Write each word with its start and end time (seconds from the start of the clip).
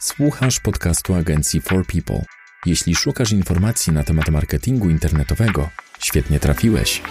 Słuchasz 0.00 0.60
podcastu 0.60 1.14
agencji 1.14 1.60
For 1.60 1.86
People. 1.86 2.24
Jeśli 2.66 2.94
szukasz 2.94 3.32
informacji 3.32 3.92
na 3.92 4.04
temat 4.04 4.28
marketingu 4.28 4.90
internetowego, 4.90 5.68
świetnie 6.00 6.40
trafiłeś. 6.40 7.02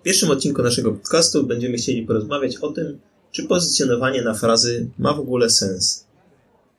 W 0.00 0.02
pierwszym 0.02 0.30
odcinku 0.30 0.62
naszego 0.62 0.92
podcastu 0.92 1.46
będziemy 1.46 1.76
chcieli 1.76 2.02
porozmawiać 2.02 2.56
o 2.56 2.72
tym, 2.72 3.00
czy 3.36 3.44
pozycjonowanie 3.44 4.22
na 4.22 4.34
frazy 4.34 4.88
ma 4.98 5.14
w 5.14 5.20
ogóle 5.20 5.50
sens. 5.50 6.06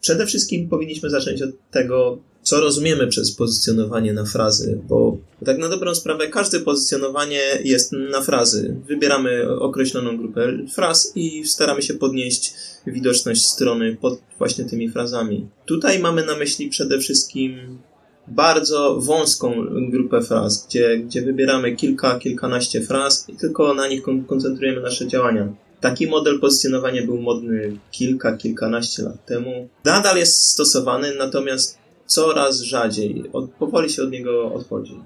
Przede 0.01 0.25
wszystkim 0.25 0.69
powinniśmy 0.69 1.09
zacząć 1.09 1.41
od 1.41 1.49
tego, 1.71 2.17
co 2.41 2.61
rozumiemy 2.61 3.07
przez 3.07 3.35
pozycjonowanie 3.35 4.13
na 4.13 4.25
frazy, 4.25 4.79
bo 4.89 5.17
tak 5.45 5.57
na 5.57 5.69
dobrą 5.69 5.95
sprawę 5.95 6.27
każde 6.27 6.59
pozycjonowanie 6.59 7.41
jest 7.63 7.91
na 7.91 8.21
frazy. 8.21 8.75
Wybieramy 8.87 9.49
określoną 9.59 10.17
grupę 10.17 10.57
fraz 10.73 11.11
i 11.15 11.45
staramy 11.45 11.81
się 11.81 11.93
podnieść 11.93 12.53
widoczność 12.87 13.45
strony 13.45 13.97
pod 14.01 14.19
właśnie 14.37 14.65
tymi 14.65 14.89
frazami. 14.89 15.47
Tutaj 15.65 15.99
mamy 15.99 16.25
na 16.25 16.37
myśli 16.37 16.69
przede 16.69 16.99
wszystkim 16.99 17.79
bardzo 18.27 18.99
wąską 18.99 19.53
grupę 19.89 20.21
fraz, 20.21 20.67
gdzie, 20.67 20.97
gdzie 20.97 21.21
wybieramy 21.21 21.75
kilka, 21.75 22.19
kilkanaście 22.19 22.81
fraz 22.81 23.25
i 23.29 23.35
tylko 23.35 23.73
na 23.73 23.87
nich 23.87 24.03
koncentrujemy 24.27 24.81
nasze 24.81 25.07
działania. 25.07 25.53
Taki 25.81 26.07
model 26.07 26.39
pozycjonowania 26.39 27.05
był 27.05 27.21
modny 27.21 27.77
kilka, 27.91 28.37
kilkanaście 28.37 29.03
lat 29.03 29.25
temu. 29.25 29.69
Nadal 29.85 30.17
jest 30.17 30.43
stosowany, 30.43 31.15
natomiast 31.15 31.77
coraz 32.05 32.59
rzadziej. 32.59 33.23
Od, 33.33 33.49
powoli 33.49 33.89
się 33.89 34.03
od 34.03 34.11
niego 34.11 34.53
odchodzi. 34.53 34.99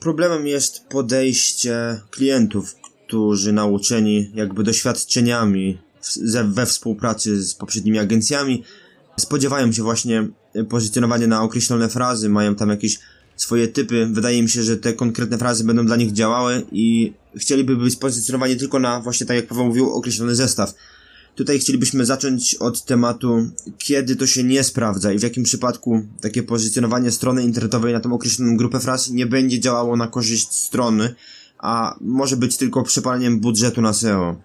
Problemem 0.00 0.46
jest 0.46 0.86
podejście 0.88 2.00
klientów, 2.10 2.76
którzy 3.06 3.52
nauczeni 3.52 4.30
jakby 4.34 4.62
doświadczeniami 4.62 5.78
we 6.44 6.66
współpracy 6.66 7.42
z 7.42 7.54
poprzednimi 7.54 7.98
agencjami 7.98 8.62
spodziewają 9.16 9.72
się 9.72 9.82
właśnie 9.82 10.28
pozycjonowania 10.68 11.26
na 11.26 11.42
określone 11.42 11.88
frazy, 11.88 12.28
mają 12.28 12.54
tam 12.54 12.70
jakieś 12.70 12.98
swoje 13.36 13.68
typy. 13.68 14.08
Wydaje 14.12 14.42
mi 14.42 14.48
się, 14.48 14.62
że 14.62 14.76
te 14.76 14.92
konkretne 14.92 15.38
frazy 15.38 15.64
będą 15.64 15.86
dla 15.86 15.96
nich 15.96 16.12
działały 16.12 16.62
i 16.72 17.12
chcieliby 17.36 17.76
być 17.76 17.96
pozycjonowani 17.96 18.56
tylko 18.56 18.78
na 18.78 19.00
właśnie, 19.00 19.26
tak 19.26 19.36
jak 19.36 19.46
Paweł 19.46 19.64
mówił, 19.64 19.90
określony 19.90 20.34
zestaw. 20.34 20.74
Tutaj 21.34 21.58
chcielibyśmy 21.58 22.04
zacząć 22.04 22.54
od 22.54 22.84
tematu, 22.84 23.50
kiedy 23.78 24.16
to 24.16 24.26
się 24.26 24.44
nie 24.44 24.64
sprawdza 24.64 25.12
i 25.12 25.18
w 25.18 25.22
jakim 25.22 25.44
przypadku 25.44 26.02
takie 26.20 26.42
pozycjonowanie 26.42 27.10
strony 27.10 27.42
internetowej 27.42 27.92
na 27.92 28.00
tą 28.00 28.14
określoną 28.14 28.56
grupę 28.56 28.80
fraz 28.80 29.10
nie 29.10 29.26
będzie 29.26 29.60
działało 29.60 29.96
na 29.96 30.08
korzyść 30.08 30.52
strony, 30.52 31.14
a 31.58 31.96
może 32.00 32.36
być 32.36 32.56
tylko 32.56 32.82
przepaleniem 32.82 33.40
budżetu 33.40 33.80
na 33.80 33.92
SEO. 33.92 34.36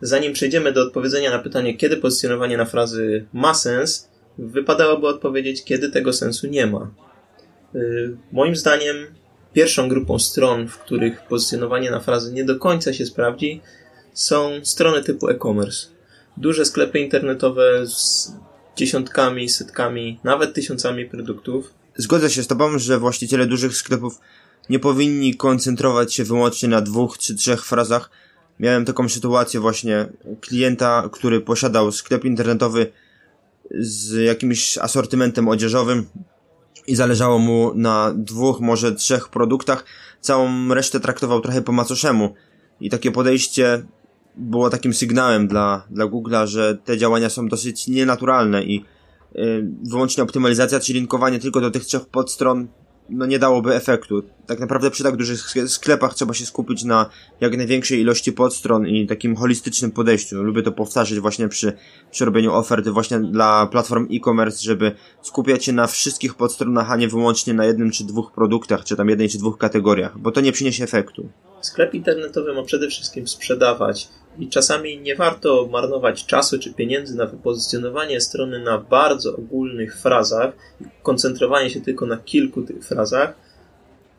Zanim 0.00 0.32
przejdziemy 0.32 0.72
do 0.72 0.82
odpowiedzenia 0.82 1.30
na 1.30 1.38
pytanie, 1.38 1.76
kiedy 1.76 1.96
pozycjonowanie 1.96 2.56
na 2.56 2.64
frazy 2.64 3.26
ma 3.32 3.54
sens, 3.54 4.08
wypadałoby 4.38 5.06
odpowiedzieć, 5.06 5.64
kiedy 5.64 5.90
tego 5.90 6.12
sensu 6.12 6.46
nie 6.46 6.66
ma. 6.66 6.90
Y, 7.74 8.16
moim 8.32 8.56
zdaniem 8.56 8.96
pierwszą 9.52 9.88
grupą 9.88 10.18
stron, 10.18 10.68
w 10.68 10.78
których 10.78 11.22
pozycjonowanie 11.22 11.90
na 11.90 12.00
frazy 12.00 12.32
nie 12.32 12.44
do 12.44 12.58
końca 12.58 12.92
się 12.92 13.06
sprawdzi, 13.06 13.60
są 14.14 14.50
strony 14.62 15.02
typu 15.02 15.28
e-commerce. 15.28 15.86
Duże 16.36 16.64
sklepy 16.64 16.98
internetowe 16.98 17.86
z 17.86 18.32
dziesiątkami, 18.76 19.48
setkami, 19.48 20.20
nawet 20.24 20.54
tysiącami 20.54 21.04
produktów. 21.04 21.74
Zgodzę 21.96 22.30
się 22.30 22.42
z 22.42 22.46
Tobą, 22.46 22.78
że 22.78 22.98
właściciele 22.98 23.46
dużych 23.46 23.76
sklepów 23.76 24.20
nie 24.70 24.78
powinni 24.78 25.34
koncentrować 25.34 26.14
się 26.14 26.24
wyłącznie 26.24 26.68
na 26.68 26.80
dwóch 26.80 27.18
czy 27.18 27.34
trzech 27.34 27.64
frazach. 27.64 28.10
Miałem 28.60 28.84
taką 28.84 29.08
sytuację 29.08 29.60
właśnie 29.60 30.06
klienta, 30.40 31.08
który 31.12 31.40
posiadał 31.40 31.92
sklep 31.92 32.24
internetowy 32.24 32.92
z 33.70 34.24
jakimś 34.24 34.78
asortymentem 34.78 35.48
odzieżowym, 35.48 36.06
i 36.86 36.94
zależało 36.94 37.38
mu 37.38 37.72
na 37.74 38.12
dwóch, 38.16 38.60
może 38.60 38.92
trzech 38.92 39.28
produktach, 39.28 39.84
całą 40.20 40.74
resztę 40.74 41.00
traktował 41.00 41.40
trochę 41.40 41.62
po 41.62 41.72
macoszemu. 41.72 42.34
I 42.80 42.90
takie 42.90 43.12
podejście 43.12 43.86
było 44.36 44.70
takim 44.70 44.94
sygnałem 44.94 45.48
dla, 45.48 45.82
dla 45.90 46.04
Google'a, 46.04 46.46
że 46.46 46.78
te 46.84 46.98
działania 46.98 47.30
są 47.30 47.48
dosyć 47.48 47.88
nienaturalne 47.88 48.64
i 48.64 48.84
yy, 49.34 49.70
wyłącznie 49.90 50.22
optymalizacja 50.22 50.80
czy 50.80 50.92
linkowanie 50.92 51.38
tylko 51.38 51.60
do 51.60 51.70
tych 51.70 51.84
trzech 51.84 52.06
podstron 52.06 52.68
no 53.10 53.26
nie 53.26 53.38
dałoby 53.38 53.74
efektu. 53.74 54.22
Tak 54.46 54.60
naprawdę 54.60 54.90
przy 54.90 55.02
tak 55.02 55.16
dużych 55.16 55.40
sklepach 55.66 56.14
trzeba 56.14 56.34
się 56.34 56.46
skupić 56.46 56.84
na 56.84 57.10
jak 57.40 57.56
największej 57.56 58.00
ilości 58.00 58.32
podstron 58.32 58.86
i 58.86 59.06
takim 59.06 59.36
holistycznym 59.36 59.90
podejściu. 59.90 60.42
Lubię 60.42 60.62
to 60.62 60.72
powtarzać 60.72 61.20
właśnie 61.20 61.48
przy, 61.48 61.72
przy 62.10 62.24
robieniu 62.24 62.52
oferty 62.52 62.90
właśnie 62.90 63.20
dla 63.20 63.66
platform 63.66 64.08
e-commerce, 64.12 64.62
żeby 64.62 64.92
skupiać 65.22 65.64
się 65.64 65.72
na 65.72 65.86
wszystkich 65.86 66.34
podstronach, 66.34 66.90
a 66.90 66.96
nie 66.96 67.08
wyłącznie 67.08 67.54
na 67.54 67.64
jednym 67.64 67.90
czy 67.90 68.04
dwóch 68.04 68.32
produktach, 68.32 68.84
czy 68.84 68.96
tam 68.96 69.08
jednej 69.08 69.28
czy 69.28 69.38
dwóch 69.38 69.58
kategoriach, 69.58 70.18
bo 70.18 70.32
to 70.32 70.40
nie 70.40 70.52
przyniesie 70.52 70.84
efektu. 70.84 71.28
Sklep 71.60 71.94
internetowy 71.94 72.54
ma 72.54 72.62
przede 72.62 72.88
wszystkim 72.88 73.28
sprzedawać 73.28 74.08
i 74.38 74.48
czasami 74.48 75.00
nie 75.00 75.16
warto 75.16 75.68
marnować 75.72 76.26
czasu 76.26 76.58
czy 76.58 76.74
pieniędzy 76.74 77.16
na 77.16 77.26
wypozycjonowanie 77.26 78.20
strony 78.20 78.58
na 78.58 78.78
bardzo 78.78 79.36
ogólnych 79.36 80.00
frazach 80.00 80.54
i 80.80 80.84
koncentrowanie 81.02 81.70
się 81.70 81.80
tylko 81.80 82.06
na 82.06 82.16
kilku 82.16 82.62
tych 82.62 82.84
frazach. 82.84 83.34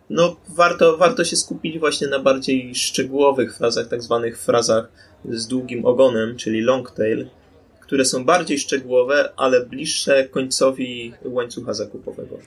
No, 0.10 0.36
warto, 0.50 0.98
warto 0.98 1.26
się 1.26 1.36
skupić 1.36 1.80
właśnie 1.80 2.08
na 2.08 2.20
bardziej 2.20 2.76
szczegółowych 2.76 3.58
frazach, 3.58 3.88
tak 3.88 4.04
zwanych 4.04 4.40
frazach 4.40 4.88
z 5.30 5.48
długim 5.48 5.86
ogonem, 5.86 6.36
czyli 6.36 6.62
long 6.62 6.92
tail, 6.92 7.28
które 7.80 8.06
są 8.06 8.26
bardziej 8.26 8.60
szczegółowe, 8.60 9.34
ale 9.38 9.66
bliższe 9.66 10.28
końcowi 10.28 11.14
łańcucha 11.26 11.74
zakupowego. 11.74 12.38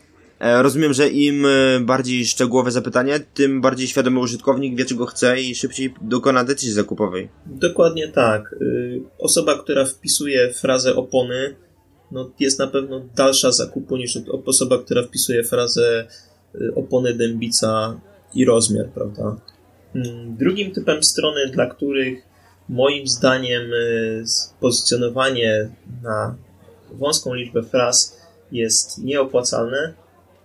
E, 0.40 0.62
rozumiem, 0.62 0.92
że 0.92 1.08
im 1.08 1.46
e, 1.46 1.80
bardziej 1.80 2.26
szczegółowe 2.26 2.70
zapytanie, 2.70 3.20
tym 3.34 3.60
bardziej 3.60 3.88
świadomy 3.88 4.20
użytkownik 4.20 4.76
wie, 4.76 4.84
czego 4.84 5.06
chce 5.06 5.40
i 5.40 5.54
szybciej 5.54 5.94
dokona 6.00 6.44
decyzji 6.44 6.72
zakupowej. 6.72 7.28
Dokładnie 7.46 8.08
tak. 8.08 8.52
Y, 8.52 9.00
osoba, 9.18 9.58
która 9.58 9.84
wpisuje 9.84 10.52
frazę 10.52 10.96
opony, 10.96 11.56
no 12.12 12.30
jest 12.40 12.58
na 12.58 12.66
pewno 12.66 13.00
dalsza 13.16 13.52
zakupu 13.52 13.96
niż 13.96 14.18
osoba, 14.46 14.78
która 14.78 15.02
wpisuje 15.02 15.44
frazę 15.44 16.06
y, 16.54 16.74
opony 16.74 17.14
dębica 17.14 18.00
i 18.34 18.44
rozmiar, 18.44 18.88
prawda? 18.88 19.36
Mm, 19.94 20.36
drugim 20.36 20.72
typem 20.72 21.02
strony, 21.02 21.40
dla 21.52 21.66
których 21.66 22.22
moim 22.68 23.06
zdaniem 23.06 23.72
y, 23.72 24.24
pozycjonowanie 24.60 25.70
na 26.02 26.36
wąską 26.92 27.34
liczbę 27.34 27.62
fraz 27.62 28.20
jest 28.52 28.98
nieopłacalne, 28.98 29.94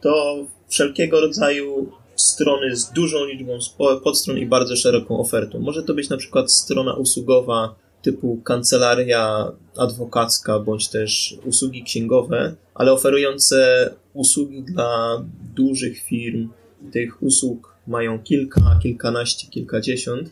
to 0.06 0.46
wszelkiego 0.68 1.22
rodzaju 1.22 1.92
strony 2.16 2.76
z 2.76 2.92
dużą 2.92 3.26
liczbą 3.26 3.60
podstron 4.04 4.38
i 4.38 4.46
bardzo 4.46 4.76
szeroką 4.76 5.20
ofertą. 5.20 5.60
Może 5.60 5.84
to 5.84 5.94
być 5.94 6.10
na 6.10 6.18
przykład 6.18 6.52
strona 6.52 6.94
usługowa 6.94 7.76
typu 8.02 8.42
kancelaria 8.44 9.52
adwokacka 9.78 10.60
bądź 10.60 10.90
też 10.90 11.38
usługi 11.46 11.84
księgowe, 11.84 12.56
ale 12.74 12.92
oferujące 12.94 13.90
usługi 14.14 14.64
dla 14.64 15.24
dużych 15.56 16.00
firm. 16.00 16.50
Tych 16.92 17.24
usług 17.24 17.76
mają 17.88 18.20
kilka, 18.20 18.80
kilkanaście, 18.84 19.48
kilkadziesiąt. 19.48 20.30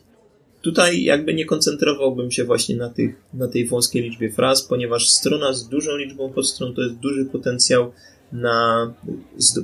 Tutaj 0.62 1.02
jakby 1.02 1.34
nie 1.34 1.44
koncentrowałbym 1.44 2.30
się 2.30 2.44
właśnie 2.44 2.76
na, 2.76 2.88
tych, 2.88 3.14
na 3.34 3.48
tej 3.48 3.66
wąskiej 3.66 4.02
liczbie 4.02 4.32
fraz, 4.32 4.62
ponieważ 4.62 5.10
strona 5.10 5.52
z 5.52 5.68
dużą 5.68 5.96
liczbą 5.96 6.32
podstron 6.32 6.74
to 6.74 6.82
jest 6.82 6.94
duży 6.94 7.24
potencjał 7.24 7.92
na 8.32 8.90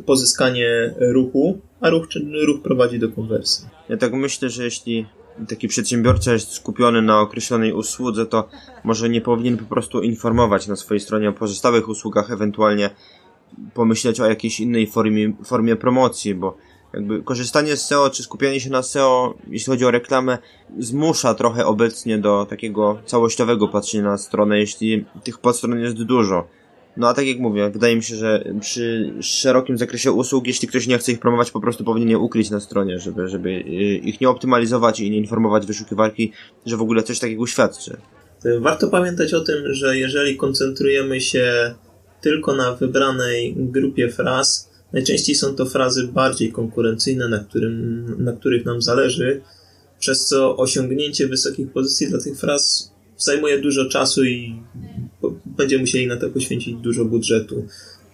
pozyskanie 0.06 0.94
ruchu, 1.00 1.58
a 1.80 1.90
ruch, 1.90 2.06
ruch 2.46 2.62
prowadzi 2.62 2.98
do 2.98 3.08
konwersji. 3.08 3.68
Ja 3.88 3.96
tak 3.96 4.12
myślę, 4.12 4.50
że 4.50 4.64
jeśli 4.64 5.06
taki 5.48 5.68
przedsiębiorca 5.68 6.32
jest 6.32 6.52
skupiony 6.52 7.02
na 7.02 7.20
określonej 7.20 7.72
usłudze, 7.72 8.26
to 8.26 8.48
może 8.84 9.08
nie 9.08 9.20
powinien 9.20 9.56
po 9.56 9.64
prostu 9.64 10.02
informować 10.02 10.66
na 10.66 10.76
swojej 10.76 11.00
stronie 11.00 11.28
o 11.28 11.32
pozostałych 11.32 11.88
usługach, 11.88 12.30
ewentualnie 12.30 12.90
pomyśleć 13.74 14.20
o 14.20 14.26
jakiejś 14.26 14.60
innej 14.60 14.86
formie, 14.86 15.32
formie 15.44 15.76
promocji, 15.76 16.34
bo 16.34 16.56
jakby 16.92 17.22
korzystanie 17.22 17.76
z 17.76 17.86
SEO 17.86 18.10
czy 18.10 18.22
skupianie 18.22 18.60
się 18.60 18.70
na 18.70 18.82
SEO, 18.82 19.34
jeśli 19.48 19.70
chodzi 19.70 19.84
o 19.84 19.90
reklamę, 19.90 20.38
zmusza 20.78 21.34
trochę 21.34 21.66
obecnie 21.66 22.18
do 22.18 22.46
takiego 22.50 22.98
całościowego 23.06 23.68
patrzenia 23.68 24.04
na 24.04 24.18
stronę, 24.18 24.58
jeśli 24.58 25.04
tych 25.24 25.38
podstron 25.38 25.78
jest 25.78 26.02
dużo. 26.02 26.48
No 26.96 27.08
a 27.08 27.14
tak 27.14 27.26
jak 27.26 27.38
mówię, 27.38 27.70
wydaje 27.70 27.96
mi 27.96 28.02
się, 28.02 28.16
że 28.16 28.44
przy 28.60 29.12
szerokim 29.20 29.78
zakresie 29.78 30.12
usług, 30.12 30.46
jeśli 30.46 30.68
ktoś 30.68 30.86
nie 30.86 30.98
chce 30.98 31.12
ich 31.12 31.20
promować, 31.20 31.50
po 31.50 31.60
prostu 31.60 31.84
powinien 31.84 32.08
je 32.08 32.18
ukryć 32.18 32.50
na 32.50 32.60
stronie, 32.60 32.98
żeby, 32.98 33.28
żeby 33.28 33.50
y, 33.50 33.62
ich 33.96 34.20
nie 34.20 34.28
optymalizować 34.28 35.00
i 35.00 35.10
nie 35.10 35.18
informować 35.18 35.66
wyszukiwarki, 35.66 36.32
że 36.66 36.76
w 36.76 36.82
ogóle 36.82 37.02
coś 37.02 37.18
takiego 37.18 37.46
świadczy. 37.46 37.96
Warto 38.60 38.88
pamiętać 38.88 39.34
o 39.34 39.40
tym, 39.40 39.74
że 39.74 39.98
jeżeli 39.98 40.36
koncentrujemy 40.36 41.20
się 41.20 41.74
tylko 42.20 42.54
na 42.54 42.74
wybranej 42.74 43.54
grupie 43.56 44.08
fraz, 44.08 44.70
najczęściej 44.92 45.34
są 45.34 45.54
to 45.54 45.66
frazy 45.66 46.08
bardziej 46.08 46.52
konkurencyjne, 46.52 47.28
na, 47.28 47.38
którym, 47.38 48.06
na 48.18 48.32
których 48.32 48.64
nam 48.64 48.82
zależy, 48.82 49.40
przez 49.98 50.26
co 50.26 50.56
osiągnięcie 50.56 51.28
wysokich 51.28 51.72
pozycji 51.72 52.08
dla 52.08 52.20
tych 52.20 52.38
fraz 52.38 52.92
zajmuje 53.16 53.58
dużo 53.58 53.88
czasu 53.88 54.24
i 54.24 54.62
będziemy 55.60 55.80
musieli 55.80 56.06
na 56.06 56.16
to 56.16 56.30
poświęcić 56.30 56.74
dużo 56.74 57.04
budżetu. 57.04 57.66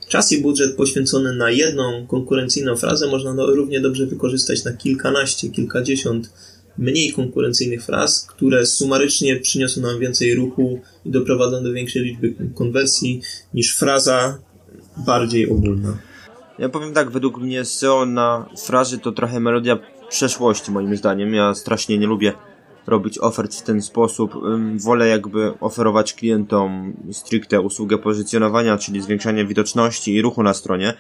Czas 0.09 0.33
i 0.33 0.43
budżet 0.43 0.77
poświęcony 0.77 1.37
na 1.37 1.51
jedną 1.51 2.07
konkurencyjną 2.07 2.77
frazę 2.77 3.07
można 3.07 3.35
równie 3.47 3.81
dobrze 3.81 4.07
wykorzystać 4.07 4.65
na 4.65 4.73
kilkanaście, 4.73 5.49
kilkadziesiąt 5.49 6.33
mniej 6.79 7.13
konkurencyjnych 7.13 7.85
fraz, 7.85 8.27
które 8.27 8.67
sumarycznie 8.67 9.37
przyniosą 9.37 9.81
nam 9.81 10.01
więcej 10.01 10.35
ruchu 10.35 10.81
i 11.05 11.11
doprowadzą 11.11 11.63
do 11.63 11.73
większej 11.73 12.03
liczby 12.03 12.35
konwersji 12.55 13.21
niż 13.55 13.77
fraza 13.77 14.39
bardziej 15.07 15.51
ogólna. 15.51 15.99
Ja 16.59 16.69
powiem 16.69 16.93
tak, 16.93 17.11
według 17.11 17.39
mnie 17.39 17.65
SEO 17.65 18.07
na 18.07 18.49
frazy 18.67 18.99
to 18.99 19.13
trochę 19.13 19.41
melodia 19.41 19.79
przeszłości 20.09 20.71
moim 20.71 20.97
zdaniem. 20.97 21.35
Ja 21.35 21.55
strasznie 21.55 21.99
nie 21.99 22.07
lubię 22.07 22.33
robić 22.87 23.19
ofert 23.19 23.55
w 23.55 23.63
ten 23.63 23.83
sposób. 23.83 24.35
Wolę 24.85 25.09
jakby 25.09 25.55
oferować 25.61 26.15
klientom 26.15 26.97
stricte 27.13 27.61
usługę 27.61 27.99
pozycjonowania, 27.99 28.79
czyli 28.79 29.03
zwiększanie 29.03 29.47
widoczności 29.47 30.15
i 30.15 30.23
ruchu 30.23 30.43
na 30.43 30.55
stronie. 30.55 30.95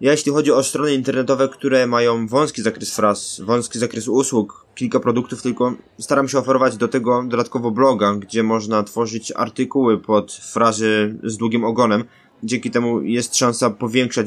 Ja 0.00 0.12
jeśli 0.12 0.32
chodzi 0.32 0.52
o 0.52 0.62
strony 0.62 0.94
internetowe, 0.94 1.48
które 1.48 1.86
mają 1.86 2.26
wąski 2.26 2.62
zakres 2.62 2.96
fraz, 2.96 3.40
wąski 3.44 3.78
zakres 3.78 4.08
usług, 4.08 4.66
kilka 4.74 5.00
produktów, 5.00 5.42
tylko 5.42 5.74
staram 5.98 6.28
się 6.28 6.38
oferować 6.38 6.76
do 6.76 6.88
tego 6.88 7.24
dodatkowo 7.28 7.70
bloga, 7.70 8.14
gdzie 8.14 8.42
można 8.42 8.82
tworzyć 8.82 9.32
artykuły 9.36 9.98
pod 9.98 10.32
frazy 10.32 11.18
z 11.22 11.36
długim 11.36 11.64
ogonem. 11.64 12.04
Dzięki 12.42 12.70
temu 12.70 13.02
jest 13.02 13.36
szansa 13.36 13.70
powiększać 13.70 14.26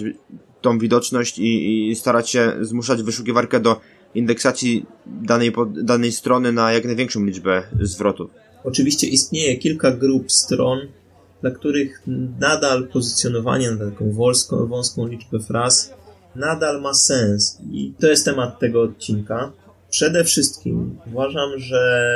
tą 0.62 0.80
widoczność 0.80 1.40
i, 1.40 1.90
i 1.90 1.96
starać 1.96 2.30
się 2.30 2.54
zmuszać 2.62 3.04
wyszukiwarkę 3.04 3.60
do 3.60 3.82
indeksacji 4.18 4.86
danej, 5.06 5.54
danej 5.84 6.12
strony 6.12 6.52
na 6.52 6.74
jak 6.74 6.86
największą 6.86 7.26
liczbę 7.26 7.64
zwrotów. 7.82 8.32
Oczywiście 8.64 9.08
istnieje 9.08 9.58
kilka 9.58 9.92
grup 9.92 10.32
stron, 10.32 10.80
dla 11.42 11.52
których 11.52 12.02
nadal 12.40 12.88
pozycjonowanie 12.88 13.72
na 13.72 13.92
taką 13.92 14.12
wąską, 14.12 14.68
wąską 14.68 15.08
liczbę 15.08 15.40
fraz 15.40 15.94
nadal 16.36 16.82
ma 16.82 16.94
sens. 16.94 17.58
I 17.72 17.94
to 18.00 18.08
jest 18.08 18.26
temat 18.26 18.60
tego 18.60 18.82
odcinka. 18.82 19.52
Przede 19.90 20.24
wszystkim 20.24 21.00
uważam, 21.08 21.60
że 21.60 22.12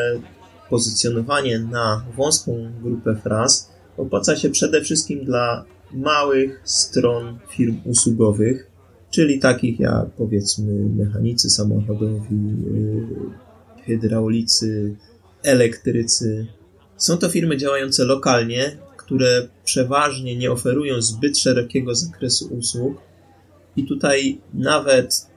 pozycjonowanie 0.70 1.60
na 1.60 2.06
wąską 2.18 2.72
grupę 2.84 3.16
fraz 3.24 3.72
opłaca 3.98 4.36
się 4.36 4.50
przede 4.50 4.82
wszystkim 4.82 5.26
dla 5.26 5.66
małych 5.94 6.62
stron 6.64 7.40
firm 7.50 7.78
usługowych, 7.86 8.71
czyli 9.12 9.40
takich 9.40 9.80
jak 9.80 10.10
powiedzmy 10.10 10.90
mechanicy 10.96 11.50
samochodowi, 11.50 12.36
y, 12.76 13.86
hydraulicy, 13.86 14.96
elektrycy. 15.44 16.48
Są 16.98 17.18
to 17.18 17.30
firmy 17.30 17.58
działające 17.58 18.06
lokalnie, 18.06 18.78
które 18.98 19.48
przeważnie 19.64 20.36
nie 20.36 20.52
oferują 20.52 21.02
zbyt 21.02 21.38
szerokiego 21.38 21.96
zakresu 21.96 22.48
usług 22.48 22.98
i 23.76 23.86
tutaj 23.86 24.38
nawet 24.54 25.32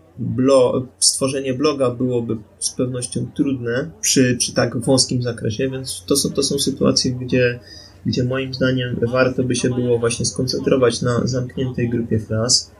stworzenie 0.98 1.54
bloga 1.54 1.90
byłoby 1.90 2.36
z 2.58 2.70
pewnością 2.70 3.26
trudne 3.34 3.90
przy, 4.00 4.36
przy 4.38 4.54
tak 4.54 4.78
wąskim 4.78 5.22
zakresie, 5.22 5.70
więc 5.70 6.04
to 6.06 6.16
są, 6.16 6.30
to 6.30 6.42
są 6.42 6.58
sytuacje, 6.58 7.12
gdzie, 7.12 7.60
gdzie 8.06 8.24
moim 8.24 8.54
zdaniem 8.54 9.00
warto 9.12 9.44
by 9.44 9.56
się 9.56 9.68
było 9.68 9.98
właśnie 9.98 10.26
skoncentrować 10.26 11.02
na 11.02 11.26
zamkniętej 11.26 11.90
grupie 11.90 12.18
fraz. 12.18 12.73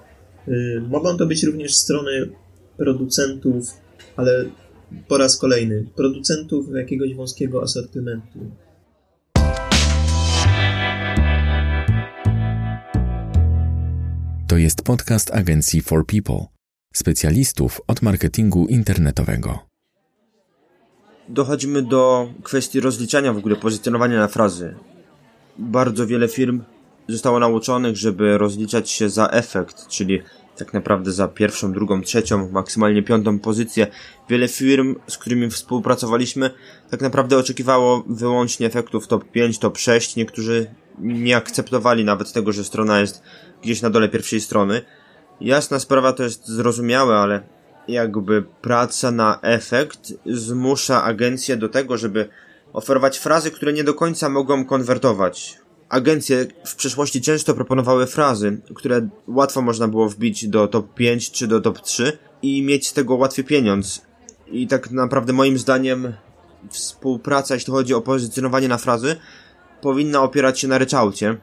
Yy, 0.47 0.83
mogą 0.89 1.17
to 1.17 1.27
być 1.27 1.43
również 1.43 1.75
strony 1.75 2.29
producentów, 2.77 3.71
ale 4.17 4.45
po 5.09 5.19
raz 5.19 5.37
kolejny, 5.37 5.87
producentów 5.97 6.67
jakiegoś 6.75 7.15
wąskiego 7.15 7.63
asortymentu. 7.63 8.39
To 14.49 14.57
jest 14.57 14.83
podcast 14.83 15.35
agencji 15.35 15.81
For 15.81 16.07
People, 16.07 16.47
specjalistów 16.95 17.81
od 17.87 18.03
marketingu 18.03 18.67
internetowego. 18.67 19.59
Dochodzimy 21.29 21.83
do 21.83 22.29
kwestii 22.43 22.81
rozliczania 22.81 23.33
w 23.33 23.37
ogóle 23.37 23.57
pozycjonowania 23.57 24.19
na 24.19 24.29
frazy. 24.29 24.75
Bardzo 25.59 26.07
wiele 26.07 26.29
firm 26.29 26.63
zostało 27.09 27.39
nauczonych, 27.39 27.97
żeby 27.97 28.39
rozliczać 28.39 28.91
się 28.91 29.09
za 29.09 29.29
efekt, 29.29 29.89
czyli 29.89 30.23
tak 30.57 30.73
naprawdę 30.73 31.13
za 31.13 31.29
pierwszą, 31.29 31.73
drugą, 31.73 32.03
trzecią, 32.03 32.51
maksymalnie 32.51 33.03
piątą 33.03 33.39
pozycję. 33.39 33.87
Wiele 34.29 34.49
firm, 34.49 34.95
z 35.07 35.19
którymi 35.19 35.51
współpracowaliśmy, 35.51 36.51
tak 36.91 37.01
naprawdę 37.01 37.39
oczekiwało 37.39 38.05
wyłącznie 38.07 38.67
efektów 38.67 39.09
top 39.09 39.25
5, 39.25 39.59
top 39.59 39.79
6. 39.79 40.17
Niektórzy 40.17 40.67
nie 40.99 41.37
akceptowali 41.37 42.05
nawet 42.05 42.33
tego, 42.33 42.53
że 42.53 42.65
strona 42.65 43.01
jest 43.01 43.23
gdzieś 43.63 43.83
na 43.83 43.91
dole 43.91 44.09
pierwszej 44.09 44.41
strony. 44.41 44.83
Jasna 45.41 45.79
sprawa 45.79 46.13
to 46.13 46.23
jest 46.23 46.49
zrozumiałe, 46.49 47.17
ale 47.17 47.43
jakby 47.89 48.43
praca 48.43 49.11
na 49.11 49.39
efekt 49.43 50.13
zmusza 50.27 51.03
agencję 51.03 51.57
do 51.57 51.69
tego, 51.69 51.97
żeby 51.99 52.29
oferować 52.73 53.19
frazy, 53.19 53.51
które 53.51 53.73
nie 53.73 53.85
do 53.85 53.95
końca 53.95 54.29
mogą 54.29 54.65
konwertować. 54.65 55.64
Agencje 55.89 56.47
w 56.67 56.75
przeszłości 56.77 57.21
często 57.21 57.55
proponowały 57.55 58.07
frazy, 58.07 58.61
które 58.75 59.09
łatwo 59.27 59.63
można 59.63 59.89
było 59.89 60.09
wbić 60.09 60.49
do 60.49 60.69
top 60.69 60.95
5 60.95 61.31
czy 61.31 61.47
do 61.47 61.61
top 61.61 61.81
3 61.81 62.19
i 62.43 62.63
mieć 62.63 62.89
z 62.89 62.93
tego 62.93 63.15
łatwy 63.15 63.45
pieniądz. 63.45 64.03
I 64.47 64.67
tak 64.67 64.91
naprawdę 64.91 65.33
moim 65.33 65.59
zdaniem 65.59 66.13
współpraca, 66.71 67.55
jeśli 67.55 67.73
chodzi 67.73 67.95
o 67.95 68.01
pozycjonowanie 68.01 68.69
na 68.69 68.79
frazy, 68.79 69.17
powinna 69.81 70.23
opierać 70.23 70.61
się 70.61 70.69
na 70.69 70.79
ryczałcie. 70.79 71.37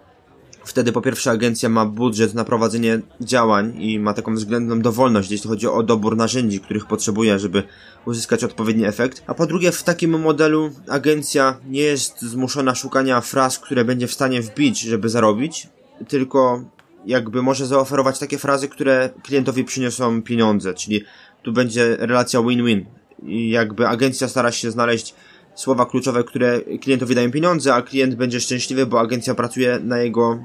Wtedy 0.65 0.91
po 0.91 1.01
pierwsze 1.01 1.31
agencja 1.31 1.69
ma 1.69 1.85
budżet 1.85 2.33
na 2.33 2.45
prowadzenie 2.45 3.01
działań 3.21 3.81
i 3.81 3.99
ma 3.99 4.13
taką 4.13 4.35
względną 4.35 4.81
dowolność, 4.81 5.31
jeśli 5.31 5.49
chodzi 5.49 5.67
o 5.67 5.83
dobór 5.83 6.17
narzędzi, 6.17 6.59
których 6.59 6.85
potrzebuje, 6.85 7.39
żeby 7.39 7.63
uzyskać 8.05 8.43
odpowiedni 8.43 8.85
efekt. 8.85 9.23
A 9.27 9.33
po 9.33 9.45
drugie, 9.45 9.71
w 9.71 9.83
takim 9.83 10.19
modelu 10.19 10.71
agencja 10.87 11.57
nie 11.69 11.81
jest 11.81 12.21
zmuszona 12.21 12.75
szukania 12.75 13.21
fraz, 13.21 13.59
które 13.59 13.85
będzie 13.85 14.07
w 14.07 14.13
stanie 14.13 14.41
wbić, 14.41 14.81
żeby 14.81 15.09
zarobić, 15.09 15.67
tylko 16.07 16.63
jakby 17.05 17.41
może 17.41 17.67
zaoferować 17.67 18.19
takie 18.19 18.37
frazy, 18.37 18.69
które 18.69 19.09
klientowi 19.23 19.63
przyniosą 19.63 20.21
pieniądze, 20.21 20.73
czyli 20.73 21.03
tu 21.43 21.53
będzie 21.53 21.95
relacja 21.99 22.41
win-win. 22.41 22.85
I 23.23 23.49
jakby 23.49 23.87
agencja 23.87 24.27
stara 24.27 24.51
się 24.51 24.71
znaleźć 24.71 25.15
słowa 25.55 25.85
kluczowe, 25.85 26.23
które 26.23 26.61
klientowi 26.81 27.15
dają 27.15 27.31
pieniądze, 27.31 27.73
a 27.73 27.81
klient 27.81 28.15
będzie 28.15 28.39
szczęśliwy, 28.39 28.85
bo 28.85 28.99
agencja 28.99 29.35
pracuje 29.35 29.79
na 29.83 29.99
jego 29.99 30.39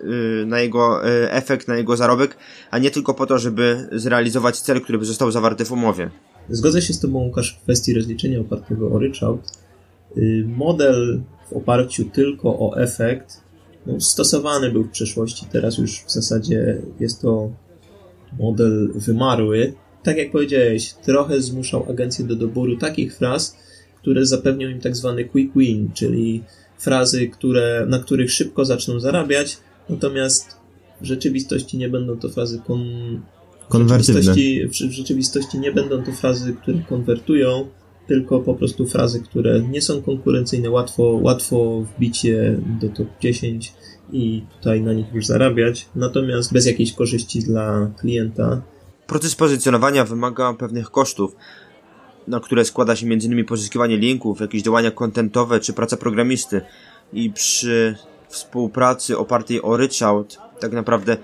y, 0.00 0.44
na 0.46 0.60
jego 0.60 1.08
y, 1.08 1.30
efekt, 1.30 1.68
na 1.68 1.76
jego 1.76 1.96
zarobek, 1.96 2.36
a 2.70 2.78
nie 2.78 2.90
tylko 2.90 3.14
po 3.14 3.26
to, 3.26 3.38
żeby 3.38 3.88
zrealizować 3.92 4.60
cel, 4.60 4.80
który 4.80 4.98
by 4.98 5.04
został 5.04 5.30
zawarty 5.30 5.64
w 5.64 5.72
umowie. 5.72 6.10
Zgodzę 6.48 6.82
się 6.82 6.92
z 6.92 7.00
Tobą, 7.00 7.18
Łukasz, 7.18 7.58
w 7.58 7.62
kwestii 7.62 7.94
rozliczenia 7.94 8.40
opartego 8.40 8.90
o 8.90 8.98
ryczałt. 8.98 9.40
Y, 10.16 10.44
model 10.48 11.20
w 11.50 11.52
oparciu 11.52 12.04
tylko 12.04 12.48
o 12.58 12.80
efekt 12.82 13.40
no, 13.86 14.00
stosowany 14.00 14.70
był 14.70 14.84
w 14.84 14.90
przeszłości, 14.90 15.46
teraz 15.52 15.78
już 15.78 16.00
w 16.00 16.10
zasadzie 16.10 16.82
jest 17.00 17.22
to 17.22 17.50
model 18.38 18.92
wymarły. 18.94 19.72
Tak 20.02 20.16
jak 20.16 20.30
powiedziałeś, 20.30 20.92
trochę 20.92 21.40
zmuszał 21.40 21.86
agencję 21.90 22.24
do 22.24 22.36
doboru 22.36 22.76
takich 22.76 23.16
fraz, 23.16 23.56
które 24.00 24.26
zapewnią 24.26 24.68
im 24.68 24.80
tak 24.80 24.96
zwany 24.96 25.24
quick 25.24 25.56
win, 25.56 25.90
czyli 25.94 26.42
frazy, 26.78 27.28
które, 27.28 27.86
na 27.88 27.98
których 27.98 28.32
szybko 28.32 28.64
zaczną 28.64 29.00
zarabiać, 29.00 29.58
natomiast 29.88 30.56
w 31.00 31.04
rzeczywistości 31.04 31.78
nie 31.78 31.88
będą 31.88 32.16
to 32.16 32.28
frazy 32.28 32.60
kon... 32.66 32.80
konwertywne. 33.68 34.20
W 34.20 34.24
rzeczywistości, 34.24 34.88
w 34.88 34.92
rzeczywistości 34.92 35.58
nie 35.58 35.72
będą 35.72 36.02
to 36.02 36.12
frazy, 36.12 36.52
które 36.62 36.78
konwertują, 36.88 37.68
tylko 38.06 38.40
po 38.40 38.54
prostu 38.54 38.86
frazy, 38.86 39.20
które 39.20 39.60
nie 39.60 39.82
są 39.82 40.02
konkurencyjne, 40.02 40.70
łatwo, 40.70 41.02
łatwo 41.22 41.80
wbić 41.80 42.24
je 42.24 42.60
do 42.80 42.88
top 42.88 43.08
10 43.20 43.72
i 44.12 44.42
tutaj 44.58 44.82
na 44.82 44.92
nich 44.92 45.06
już 45.14 45.26
zarabiać, 45.26 45.88
natomiast 45.94 46.52
bez 46.52 46.66
jakiejś 46.66 46.92
korzyści 46.92 47.40
dla 47.40 47.90
klienta. 48.00 48.62
Proces 49.06 49.34
pozycjonowania 49.34 50.04
wymaga 50.04 50.54
pewnych 50.54 50.90
kosztów 50.90 51.36
na 52.30 52.40
które 52.40 52.64
składa 52.64 52.96
się 52.96 53.06
m.in. 53.06 53.44
pozyskiwanie 53.44 53.96
linków, 53.96 54.40
jakieś 54.40 54.62
działania 54.62 54.90
kontentowe 54.90 55.60
czy 55.60 55.72
praca 55.72 55.96
programisty. 55.96 56.60
I 57.12 57.30
przy 57.30 57.96
współpracy 58.28 59.18
opartej 59.18 59.62
o 59.62 59.76
ryczałt, 59.76 60.38
tak 60.60 60.72
naprawdę 60.72 61.16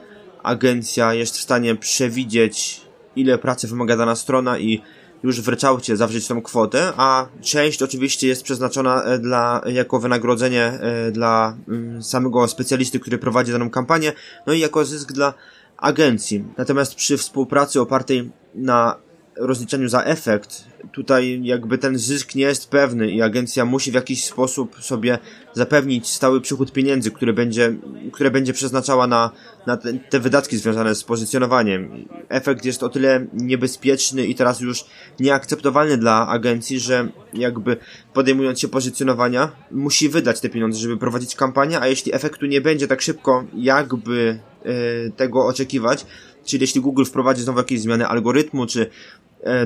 agencja 0.43 1.15
jest 1.15 1.37
w 1.37 1.41
stanie 1.41 1.77
przewidzieć, 1.77 2.81
ile 3.17 3.39
pracy 3.39 3.69
wymaga 3.69 3.97
dana 3.97 4.17
strona 4.17 4.59
i 4.59 4.83
już 5.23 5.41
w 5.41 5.49
ryczałcie 5.49 5.97
zawrzeć 5.97 6.27
tą 6.27 6.43
kwotę, 6.43 6.93
a 6.97 7.27
część 7.41 7.83
oczywiście 7.83 8.29
jest 8.29 8.43
przeznaczona 8.43 9.03
e, 9.03 9.19
dla, 9.19 9.63
jako 9.67 10.01
wynagrodzenie 10.01 10.63
e, 10.65 11.13
dla 11.13 11.57
mm, 11.69 12.03
samego 12.03 12.49
specjalisty, 12.49 13.01
który 13.01 13.19
prowadzi 13.19 13.53
daną 13.53 13.71
kampanię, 13.71 14.13
no 14.47 14.53
i 14.53 14.61
jako 14.61 14.85
zysk 14.85 15.13
dla 15.13 15.35
agencji. 15.77 16.45
Natomiast 16.57 16.95
przy 16.95 17.17
współpracy 17.17 17.81
opartej 17.81 18.31
na 18.55 18.97
rozliczeniu 19.37 19.88
za 19.88 20.02
efekt, 20.02 20.64
tutaj 20.93 21.40
jakby 21.43 21.78
ten 21.78 21.99
zysk 21.99 22.35
nie 22.35 22.45
jest 22.45 22.71
pewny 22.71 23.11
i 23.11 23.23
agencja 23.23 23.64
musi 23.64 23.90
w 23.90 23.95
jakiś 23.95 24.25
sposób 24.25 24.76
sobie 24.81 25.19
zapewnić 25.52 26.09
stały 26.09 26.40
przychód 26.40 26.73
pieniędzy, 26.73 27.11
który 27.11 27.33
będzie, 27.33 27.75
które 28.12 28.31
będzie 28.31 28.52
przeznaczała 28.52 29.07
na, 29.07 29.31
na 29.66 29.76
te, 29.76 29.95
te 29.95 30.21
wydatki 30.21 30.57
związane 30.57 30.95
z 30.95 31.05
pozycjonowaniem. 31.05 32.09
Efekt 32.28 32.64
jest 32.64 32.83
o 32.83 32.88
tyle 32.88 33.26
niebezpieczny 33.33 34.26
i 34.26 34.35
teraz 34.35 34.61
już 34.61 34.85
nieakceptowalny 35.21 35.99
dla 35.99 36.28
agencji, 36.28 36.81
że 36.81 37.09
jakby 37.35 37.76
podejmując 38.12 38.61
się 38.61 38.69
pozycjonowania, 38.69 39.52
musi 39.71 40.09
wydać 40.09 40.40
te 40.40 40.49
pieniądze, 40.49 40.78
żeby 40.78 40.97
prowadzić 40.97 41.37
kampanię, 41.37 41.81
a 41.81 41.87
jeśli 41.87 42.14
efektu 42.14 42.47
nie 42.47 42.61
będzie 42.61 42.88
tak 42.88 43.02
szybko, 43.02 43.45
jakby 43.55 44.40
yy, 44.64 45.12
tego 45.16 45.47
oczekiwać, 45.47 46.07
czyli 46.45 46.61
jeśli 46.61 46.81
Google 46.81 47.05
wprowadzi 47.05 47.43
znowu 47.43 47.59
jakieś 47.59 47.81
zmiany 47.81 48.07
algorytmu, 48.07 48.66
czy 48.66 48.90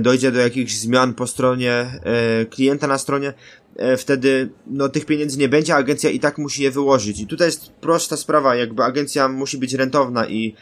dojdzie 0.00 0.32
do 0.32 0.40
jakichś 0.40 0.72
zmian 0.72 1.14
po 1.14 1.26
stronie 1.26 1.72
e, 1.72 2.46
klienta 2.46 2.86
na 2.86 2.98
stronie, 2.98 3.32
e, 3.76 3.96
wtedy 3.96 4.50
no, 4.66 4.88
tych 4.88 5.06
pieniędzy 5.06 5.38
nie 5.38 5.48
będzie, 5.48 5.74
agencja 5.74 6.10
i 6.10 6.20
tak 6.20 6.38
musi 6.38 6.62
je 6.62 6.70
wyłożyć. 6.70 7.20
I 7.20 7.26
tutaj 7.26 7.48
jest 7.48 7.72
prosta 7.72 8.16
sprawa, 8.16 8.56
jakby 8.56 8.82
agencja 8.84 9.28
musi 9.28 9.58
być 9.58 9.74
rentowna 9.74 10.26
i 10.26 10.54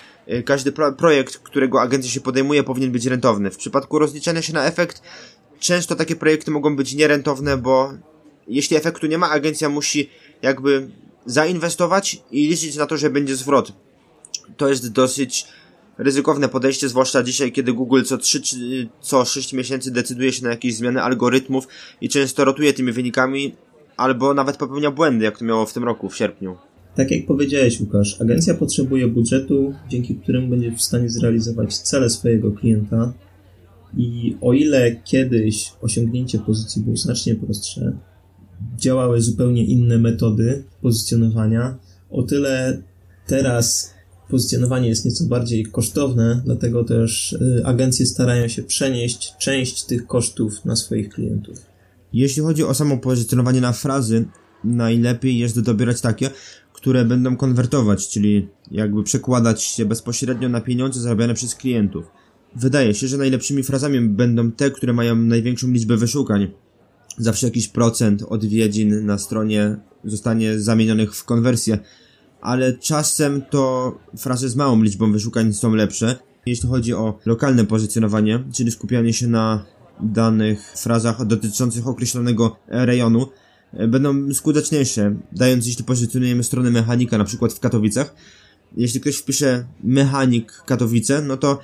każdy 0.44 0.72
pro 0.72 0.92
projekt, 0.92 1.38
którego 1.38 1.80
agencja 1.80 2.10
się 2.10 2.20
podejmuje, 2.20 2.64
powinien 2.64 2.92
być 2.92 3.06
rentowny. 3.06 3.50
W 3.50 3.56
przypadku 3.56 3.98
rozliczania 3.98 4.42
się 4.42 4.52
na 4.52 4.66
efekt, 4.66 5.02
często 5.60 5.96
takie 5.96 6.16
projekty 6.16 6.50
mogą 6.50 6.76
być 6.76 6.94
nierentowne, 6.94 7.56
bo 7.56 7.92
jeśli 8.48 8.76
efektu 8.76 9.06
nie 9.06 9.18
ma, 9.18 9.30
agencja 9.30 9.68
musi 9.68 10.10
jakby 10.42 10.88
zainwestować 11.26 12.22
i 12.30 12.48
liczyć 12.48 12.76
na 12.76 12.86
to, 12.86 12.96
że 12.96 13.10
będzie 13.10 13.36
zwrot. 13.36 13.72
To 14.56 14.68
jest 14.68 14.92
dosyć 14.92 15.46
ryzykowne 15.98 16.48
podejście, 16.48 16.88
zwłaszcza 16.88 17.22
dzisiaj, 17.22 17.52
kiedy 17.52 17.72
Google 17.72 18.02
co 18.02 18.18
3 18.18 18.40
co 19.00 19.24
6 19.24 19.52
miesięcy 19.52 19.90
decyduje 19.90 20.32
się 20.32 20.44
na 20.44 20.50
jakieś 20.50 20.74
zmiany 20.74 21.02
algorytmów 21.02 21.68
i 22.00 22.08
często 22.08 22.44
rotuje 22.44 22.72
tymi 22.72 22.92
wynikami, 22.92 23.54
albo 23.96 24.34
nawet 24.34 24.56
popełnia 24.56 24.90
błędy, 24.90 25.24
jak 25.24 25.38
to 25.38 25.44
miało 25.44 25.66
w 25.66 25.72
tym 25.72 25.84
roku, 25.84 26.08
w 26.08 26.16
sierpniu. 26.16 26.56
Tak 26.94 27.10
jak 27.10 27.26
powiedziałeś, 27.26 27.80
Łukasz, 27.80 28.20
agencja 28.20 28.54
potrzebuje 28.54 29.08
budżetu, 29.08 29.74
dzięki 29.88 30.14
któremu 30.14 30.48
będzie 30.48 30.72
w 30.72 30.82
stanie 30.82 31.10
zrealizować 31.10 31.78
cele 31.78 32.10
swojego 32.10 32.52
klienta. 32.52 33.12
I 33.96 34.36
o 34.40 34.52
ile 34.52 34.96
kiedyś 35.04 35.72
osiągnięcie 35.80 36.38
pozycji 36.38 36.82
było 36.82 36.96
znacznie 36.96 37.34
prostsze, 37.34 37.92
działały 38.76 39.20
zupełnie 39.20 39.64
inne 39.64 39.98
metody 39.98 40.64
pozycjonowania, 40.82 41.78
o 42.10 42.22
tyle 42.22 42.82
teraz 43.26 43.94
pozycjonowanie 44.28 44.88
jest 44.88 45.04
nieco 45.04 45.24
bardziej 45.24 45.66
kosztowne, 45.66 46.42
dlatego 46.44 46.84
też 46.84 47.32
y, 47.32 47.62
agencje 47.64 48.06
starają 48.06 48.48
się 48.48 48.62
przenieść 48.62 49.34
część 49.38 49.84
tych 49.84 50.06
kosztów 50.06 50.64
na 50.64 50.76
swoich 50.76 51.08
klientów. 51.08 51.58
Jeśli 52.12 52.42
chodzi 52.42 52.64
o 52.64 52.74
samo 52.74 52.98
pozycjonowanie 52.98 53.60
na 53.60 53.72
frazy, 53.72 54.24
najlepiej 54.64 55.38
jest 55.38 55.60
dobierać 55.60 56.00
takie, 56.00 56.30
które 56.72 57.04
będą 57.04 57.36
konwertować, 57.36 58.08
czyli 58.08 58.48
jakby 58.70 59.02
przekładać 59.02 59.62
się 59.62 59.84
bezpośrednio 59.84 60.48
na 60.48 60.60
pieniądze 60.60 61.00
zarabiane 61.00 61.34
przez 61.34 61.54
klientów. 61.54 62.04
Wydaje 62.56 62.94
się, 62.94 63.08
że 63.08 63.18
najlepszymi 63.18 63.62
frazami 63.62 64.00
będą 64.00 64.52
te, 64.52 64.70
które 64.70 64.92
mają 64.92 65.16
największą 65.16 65.68
liczbę 65.68 65.96
wyszukań. 65.96 66.48
Zawsze 67.18 67.46
jakiś 67.46 67.68
procent 67.68 68.22
odwiedzin 68.22 69.06
na 69.06 69.18
stronie 69.18 69.76
zostanie 70.04 70.60
zamienionych 70.60 71.14
w 71.14 71.24
konwersję 71.24 71.78
ale 72.40 72.72
czasem 72.72 73.42
to 73.50 73.94
frazy 74.16 74.48
z 74.48 74.56
małą 74.56 74.82
liczbą 74.82 75.12
wyszukań 75.12 75.52
są 75.52 75.74
lepsze. 75.74 76.16
Jeśli 76.46 76.68
chodzi 76.68 76.94
o 76.94 77.18
lokalne 77.26 77.66
pozycjonowanie, 77.66 78.44
czyli 78.52 78.70
skupianie 78.70 79.12
się 79.12 79.26
na 79.26 79.64
danych 80.00 80.72
frazach 80.76 81.26
dotyczących 81.26 81.86
określonego 81.86 82.56
rejonu, 82.68 83.26
e, 83.72 83.88
będą 83.88 84.34
skuteczniejsze, 84.34 85.14
dając 85.32 85.66
jeśli 85.66 85.84
pozycjonujemy 85.84 86.44
stronę 86.44 86.70
mechanika, 86.70 87.18
na 87.18 87.24
przykład 87.24 87.52
w 87.52 87.60
Katowicach, 87.60 88.14
jeśli 88.76 89.00
ktoś 89.00 89.16
wpisze 89.16 89.64
mechanik 89.84 90.62
Katowice, 90.66 91.22
no 91.22 91.36
to 91.36 91.58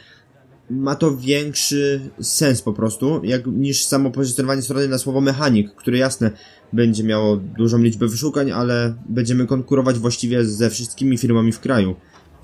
ma 0.70 0.94
to 0.94 1.16
większy 1.16 2.00
sens 2.20 2.62
po 2.62 2.72
prostu, 2.72 3.20
jak 3.24 3.46
niż 3.46 3.84
samo 3.84 4.10
pozycjonowanie 4.10 4.62
strony 4.62 4.88
na 4.88 4.98
słowo 4.98 5.20
mechanik, 5.20 5.74
które 5.74 5.98
jasne 5.98 6.30
będzie 6.72 7.04
miało 7.04 7.36
dużą 7.36 7.78
liczbę 7.78 8.08
wyszukań, 8.08 8.50
ale 8.50 8.94
będziemy 9.08 9.46
konkurować 9.46 9.98
właściwie 9.98 10.44
ze 10.44 10.70
wszystkimi 10.70 11.18
firmami 11.18 11.52
w 11.52 11.60
kraju. 11.60 11.94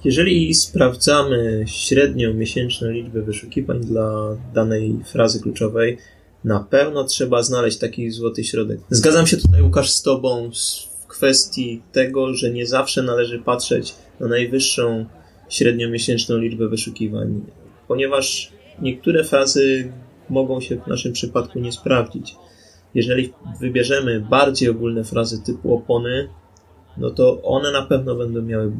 Jeżeli 0.04 0.54
sprawdzamy 0.54 1.64
średnią 1.66 2.34
miesięczną 2.34 2.90
liczbę 2.90 3.22
wyszukiwań 3.22 3.80
dla 3.80 4.36
danej 4.54 4.96
frazy 5.04 5.40
kluczowej, 5.40 5.98
na 6.44 6.60
pewno 6.60 7.04
trzeba 7.04 7.42
znaleźć 7.42 7.78
taki 7.78 8.10
złoty 8.10 8.44
środek. 8.44 8.80
Zgadzam 8.90 9.26
się 9.26 9.36
tutaj, 9.36 9.62
Łukasz, 9.62 9.90
z 9.90 10.02
Tobą 10.02 10.50
w 11.02 11.06
kwestii 11.06 11.82
tego, 11.92 12.34
że 12.34 12.50
nie 12.50 12.66
zawsze 12.66 13.02
należy 13.02 13.38
patrzeć 13.38 13.94
na 14.20 14.28
najwyższą 14.28 15.06
średnią 15.48 15.90
miesięczną 15.90 16.36
liczbę 16.36 16.68
wyszukiwań 16.68 17.40
ponieważ 17.90 18.52
niektóre 18.82 19.24
frazy 19.24 19.92
mogą 20.28 20.60
się 20.60 20.76
w 20.76 20.86
naszym 20.86 21.12
przypadku 21.12 21.58
nie 21.58 21.72
sprawdzić. 21.72 22.36
Jeżeli 22.94 23.32
wybierzemy 23.60 24.20
bardziej 24.20 24.68
ogólne 24.68 25.04
frazy 25.04 25.42
typu 25.42 25.74
opony, 25.74 26.28
no 26.96 27.10
to 27.10 27.42
one 27.42 27.72
na 27.72 27.82
pewno 27.82 28.14
będą 28.14 28.42
miały 28.42 28.72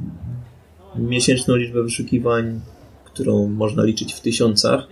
miesięczną 0.96 1.56
liczbę 1.56 1.82
wyszukiwań, 1.82 2.60
którą 3.04 3.48
można 3.48 3.84
liczyć 3.84 4.12
w 4.12 4.20
tysiącach. 4.20 4.86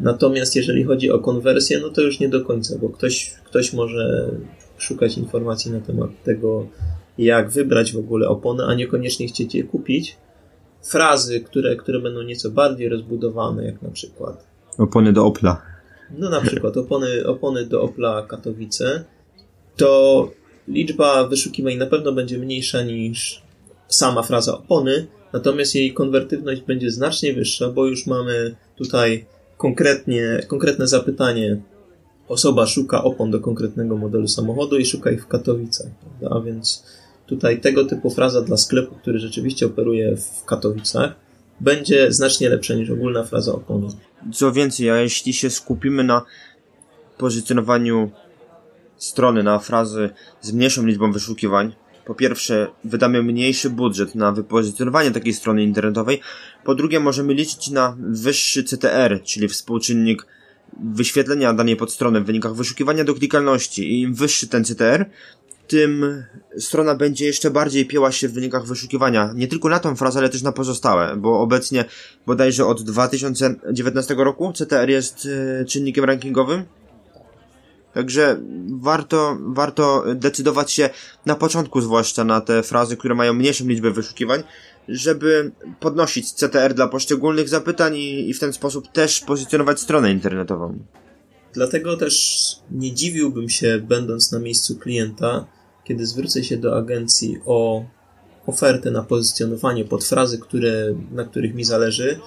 Natomiast 0.00 0.56
jeżeli 0.56 0.84
chodzi 0.84 1.10
o 1.10 1.18
konwersję, 1.18 1.80
no 1.80 1.88
to 1.88 2.00
już 2.00 2.20
nie 2.20 2.28
do 2.28 2.44
końca, 2.44 2.78
bo 2.78 2.88
ktoś, 2.88 3.34
ktoś 3.44 3.72
może 3.72 4.30
szukać 4.78 5.18
informacji 5.18 5.72
na 5.72 5.80
temat 5.80 6.10
tego, 6.24 6.66
jak 7.18 7.50
wybrać 7.50 7.92
w 7.92 7.98
ogóle 7.98 8.28
opony, 8.28 8.64
a 8.64 8.74
niekoniecznie 8.74 9.28
chcieć 9.28 9.54
je 9.54 9.64
kupić 9.64 10.16
frazy, 10.88 11.40
które, 11.40 11.76
które 11.76 12.00
będą 12.00 12.22
nieco 12.22 12.50
bardziej 12.50 12.88
rozbudowane, 12.88 13.64
jak 13.64 13.82
na 13.82 13.90
przykład 13.90 14.46
opony 14.78 15.12
do 15.12 15.26
Opla. 15.26 15.62
No 16.18 16.30
na 16.30 16.40
przykład 16.40 16.76
opony, 16.76 17.26
opony 17.26 17.66
do 17.66 17.82
Opla 17.82 18.22
Katowice, 18.22 19.04
to 19.76 20.30
liczba 20.68 21.28
wyszukiwań 21.28 21.76
na 21.76 21.86
pewno 21.86 22.12
będzie 22.12 22.38
mniejsza 22.38 22.82
niż 22.82 23.42
sama 23.88 24.22
fraza 24.22 24.58
opony, 24.58 25.06
natomiast 25.32 25.74
jej 25.74 25.94
konwertywność 25.94 26.60
będzie 26.60 26.90
znacznie 26.90 27.34
wyższa, 27.34 27.68
bo 27.68 27.86
już 27.86 28.06
mamy 28.06 28.56
tutaj 28.76 29.26
konkretnie, 29.56 30.40
konkretne 30.46 30.86
zapytanie. 30.86 31.60
Osoba 32.28 32.66
szuka 32.66 33.04
opon 33.04 33.30
do 33.30 33.40
konkretnego 33.40 33.96
modelu 33.96 34.28
samochodu 34.28 34.78
i 34.78 34.86
szuka 34.86 35.10
ich 35.10 35.24
w 35.24 35.26
Katowicach, 35.26 35.86
prawda? 36.00 36.36
A 36.36 36.40
więc 36.40 36.84
Tutaj 37.28 37.60
tego 37.60 37.84
typu 37.84 38.10
fraza 38.10 38.42
dla 38.42 38.56
sklepu, 38.56 38.94
który 38.94 39.18
rzeczywiście 39.18 39.66
operuje 39.66 40.16
w 40.16 40.44
Katowicach, 40.44 41.14
będzie 41.60 42.12
znacznie 42.12 42.48
lepsza 42.48 42.74
niż 42.74 42.90
ogólna 42.90 43.24
fraza 43.24 43.52
opony. 43.52 43.88
Co 44.32 44.52
więcej, 44.52 44.90
a 44.90 44.96
jeśli 44.96 45.32
się 45.32 45.50
skupimy 45.50 46.04
na 46.04 46.22
pozycjonowaniu 47.18 48.10
strony 48.96 49.42
na 49.42 49.58
frazy 49.58 50.10
z 50.40 50.52
mniejszą 50.52 50.86
liczbą 50.86 51.12
wyszukiwań, 51.12 51.72
po 52.04 52.14
pierwsze, 52.14 52.68
wydamy 52.84 53.22
mniejszy 53.22 53.70
budżet 53.70 54.14
na 54.14 54.32
wypozycjonowanie 54.32 55.10
takiej 55.10 55.34
strony 55.34 55.62
internetowej, 55.62 56.20
po 56.64 56.74
drugie, 56.74 57.00
możemy 57.00 57.34
liczyć 57.34 57.70
na 57.70 57.96
wyższy 58.00 58.64
CTR, 58.64 59.22
czyli 59.22 59.48
współczynnik 59.48 60.26
wyświetlenia 60.82 61.52
danej 61.52 61.76
podstrony 61.76 62.20
w 62.20 62.24
wynikach 62.24 62.54
wyszukiwania 62.54 63.04
do 63.04 63.14
klikalności. 63.14 63.92
I 63.92 64.00
im 64.00 64.14
wyższy 64.14 64.48
ten 64.48 64.64
CTR, 64.64 65.06
tym 65.68 66.24
strona 66.58 66.94
będzie 66.94 67.26
jeszcze 67.26 67.50
bardziej 67.50 67.86
pieła 67.86 68.12
się 68.12 68.28
w 68.28 68.32
wynikach 68.32 68.66
wyszukiwania. 68.66 69.32
Nie 69.34 69.48
tylko 69.48 69.68
na 69.68 69.78
tą 69.78 69.96
frazę, 69.96 70.18
ale 70.18 70.28
też 70.28 70.42
na 70.42 70.52
pozostałe, 70.52 71.16
bo 71.16 71.40
obecnie 71.40 71.84
bodajże 72.26 72.66
od 72.66 72.82
2019 72.82 74.14
roku 74.14 74.52
CTR 74.52 74.90
jest 74.90 75.28
e, 75.60 75.64
czynnikiem 75.64 76.04
rankingowym. 76.04 76.64
Także 77.94 78.40
warto, 78.80 79.38
warto 79.40 80.04
decydować 80.14 80.72
się 80.72 80.90
na 81.26 81.34
początku 81.34 81.80
zwłaszcza 81.80 82.24
na 82.24 82.40
te 82.40 82.62
frazy, 82.62 82.96
które 82.96 83.14
mają 83.14 83.34
mniejszą 83.34 83.68
liczbę 83.68 83.90
wyszukiwań, 83.90 84.42
żeby 84.88 85.52
podnosić 85.80 86.32
CTR 86.32 86.74
dla 86.74 86.88
poszczególnych 86.88 87.48
zapytań 87.48 87.96
i, 87.96 88.30
i 88.30 88.34
w 88.34 88.40
ten 88.40 88.52
sposób 88.52 88.92
też 88.92 89.20
pozycjonować 89.20 89.80
stronę 89.80 90.12
internetową. 90.12 90.78
Dlatego 91.52 91.96
też 91.96 92.38
nie 92.70 92.94
dziwiłbym 92.94 93.48
się, 93.48 93.80
będąc 93.88 94.32
na 94.32 94.38
miejscu 94.38 94.76
klienta, 94.76 95.46
kiedy 95.88 96.06
zwrócę 96.06 96.44
się 96.44 96.56
do 96.56 96.76
agencji 96.76 97.38
o 97.46 97.84
ofertę 98.46 98.90
na 98.90 99.02
pozycjonowanie 99.02 99.84
pod 99.84 100.04
frazy, 100.04 100.38
które, 100.38 100.94
na 101.12 101.24
których 101.24 101.54
mi 101.54 101.64
zależy, 101.64 102.20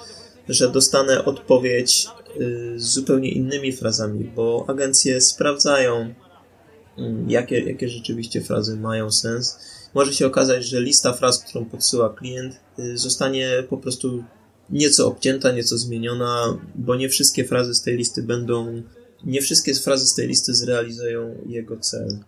że 0.50 0.72
dostanę 0.72 1.26
odpowiedź 1.26 2.08
y, 2.42 2.74
z 2.80 2.84
zupełnie 2.84 3.32
innymi 3.32 3.72
frazami, 3.72 4.24
bo 4.36 4.66
agencje 4.68 5.22
sprawdzają, 5.22 6.14
mm, 6.98 7.30
jakie, 7.30 7.60
jakie 7.60 7.90
rzeczywiście 7.90 8.42
frazy 8.42 8.78
mają 8.78 9.12
sens. 9.12 9.60
Może 9.94 10.14
się 10.14 10.28
okazać, 10.28 10.66
że 10.66 10.82
lista 10.82 11.14
fraz, 11.14 11.44
którą 11.44 11.66
podsyła 11.66 12.10
klient, 12.10 12.60
y, 12.80 12.98
zostanie 12.98 13.64
po 13.70 13.78
prostu 13.78 14.24
nieco 14.70 15.08
obcięta, 15.08 15.52
nieco 15.52 15.78
zmieniona, 15.78 16.58
bo 16.76 16.96
nie 16.96 17.10
wszystkie 17.10 17.46
frazy 17.46 17.76
z 17.76 17.82
tej 17.82 17.98
listy 17.98 18.24
będą, 18.24 18.82
nie 19.24 19.42
wszystkie 19.42 19.74
frazy 19.74 20.08
z 20.08 20.16
tej 20.16 20.28
listy 20.28 20.54
zrealizują 20.54 21.36
jego 21.46 21.78
cel. 21.78 22.20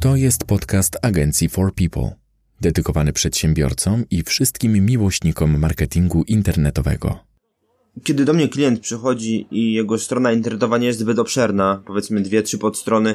To 0.00 0.16
jest 0.16 0.44
podcast 0.44 0.96
agencji 1.02 1.48
For 1.48 1.74
People, 1.74 2.10
dedykowany 2.60 3.12
przedsiębiorcom 3.12 4.04
i 4.10 4.22
wszystkim 4.22 4.86
miłośnikom 4.86 5.58
marketingu 5.58 6.22
internetowego. 6.22 7.18
Kiedy 8.04 8.24
do 8.24 8.32
mnie 8.32 8.48
klient 8.48 8.80
przychodzi 8.80 9.46
i 9.50 9.72
jego 9.72 9.98
strona 9.98 10.32
internetowa 10.32 10.78
nie 10.78 10.86
jest 10.86 10.98
zbyt 10.98 11.18
obszerna, 11.18 11.82
powiedzmy 11.86 12.20
dwie, 12.20 12.42
trzy 12.42 12.58
podstrony, 12.58 13.14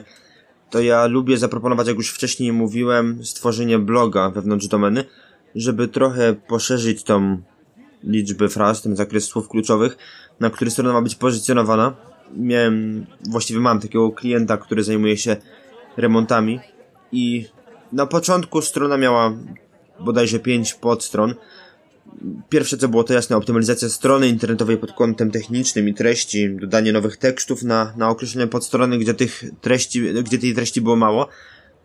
to 0.69 0.81
ja 0.81 1.05
lubię 1.05 1.37
zaproponować, 1.37 1.87
jak 1.87 1.97
już 1.97 2.11
wcześniej 2.11 2.51
mówiłem, 2.51 3.25
stworzenie 3.25 3.79
bloga 3.79 4.29
wewnątrz 4.29 4.67
domeny, 4.67 5.03
żeby 5.55 5.87
trochę 5.87 6.33
poszerzyć 6.33 7.03
tą 7.03 7.41
liczbę 8.03 8.49
fraz, 8.49 8.81
ten 8.81 8.95
zakres 8.95 9.23
słów 9.23 9.49
kluczowych, 9.49 9.97
na 10.39 10.49
który 10.49 10.71
strona 10.71 10.93
ma 10.93 11.01
być 11.01 11.15
pozycjonowana. 11.15 11.95
Miałem, 12.37 13.05
właściwie 13.29 13.59
mam 13.59 13.79
takiego 13.79 14.11
klienta, 14.11 14.57
który 14.57 14.83
zajmuje 14.83 15.17
się 15.17 15.35
remontami 15.97 16.59
i 17.15 17.45
na 17.93 18.05
początku 18.05 18.61
strona 18.61 18.97
miała 18.97 19.33
bodajże 19.99 20.39
pięć 20.39 20.73
podstron. 20.73 21.35
Pierwsze 22.49 22.77
co 22.77 22.87
było 22.87 23.03
to 23.03 23.13
jasne 23.13 23.37
optymalizacja 23.37 23.89
strony 23.89 24.27
internetowej 24.27 24.77
pod 24.77 24.91
kątem 24.91 25.31
technicznym 25.31 25.89
i 25.89 25.93
treści, 25.93 26.49
dodanie 26.55 26.93
nowych 26.93 27.17
tekstów 27.17 27.63
na, 27.63 27.93
na 27.97 28.09
określone 28.09 28.47
podstrony, 28.47 28.97
gdzie 28.97 29.13
tych 29.13 29.43
treści, 29.61 30.13
gdzie 30.23 30.37
tej 30.37 30.55
treści 30.55 30.81
było 30.81 30.95
mało, 30.95 31.27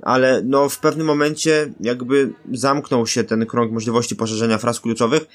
ale 0.02 0.42
no 0.44 0.68
w 0.68 0.78
pewnym 0.78 1.06
momencie 1.06 1.72
jakby 1.80 2.32
zamknął 2.52 3.06
się 3.06 3.24
ten 3.24 3.46
krąg 3.46 3.72
możliwości 3.72 4.16
poszerzenia 4.16 4.58
fraz 4.58 4.80
kluczowych 4.80 5.26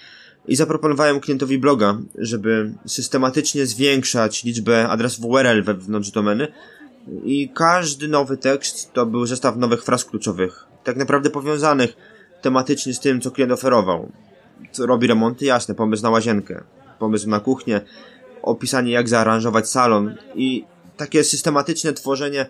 i 0.47 0.55
zaproponowałem 0.55 1.19
klientowi 1.19 1.57
bloga, 1.57 1.97
żeby 2.17 2.73
systematycznie 2.85 3.65
zwiększać 3.65 4.43
liczbę 4.43 4.89
adresów 4.89 5.25
URL 5.25 5.63
wewnątrz 5.63 6.11
domeny, 6.11 6.47
i 7.23 7.49
każdy 7.49 8.07
nowy 8.07 8.37
tekst 8.37 8.93
to 8.93 9.05
był 9.05 9.25
zestaw 9.25 9.57
nowych 9.57 9.83
fraz 9.83 10.05
kluczowych, 10.05 10.65
tak 10.83 10.97
naprawdę 10.97 11.29
powiązanych 11.29 11.93
tematycznie 12.41 12.93
z 12.93 12.99
tym, 12.99 13.21
co 13.21 13.31
klient 13.31 13.51
oferował. 13.51 14.11
Co 14.71 14.85
robi 14.85 15.07
remonty? 15.07 15.45
Jasne, 15.45 15.75
pomysł 15.75 16.03
na 16.03 16.09
łazienkę, 16.09 16.63
pomysł 16.99 17.29
na 17.29 17.39
kuchnię, 17.39 17.81
opisanie 18.41 18.91
jak 18.91 19.09
zaaranżować 19.09 19.69
salon 19.69 20.15
i 20.35 20.65
takie 20.97 21.23
systematyczne 21.23 21.93
tworzenie 21.93 22.45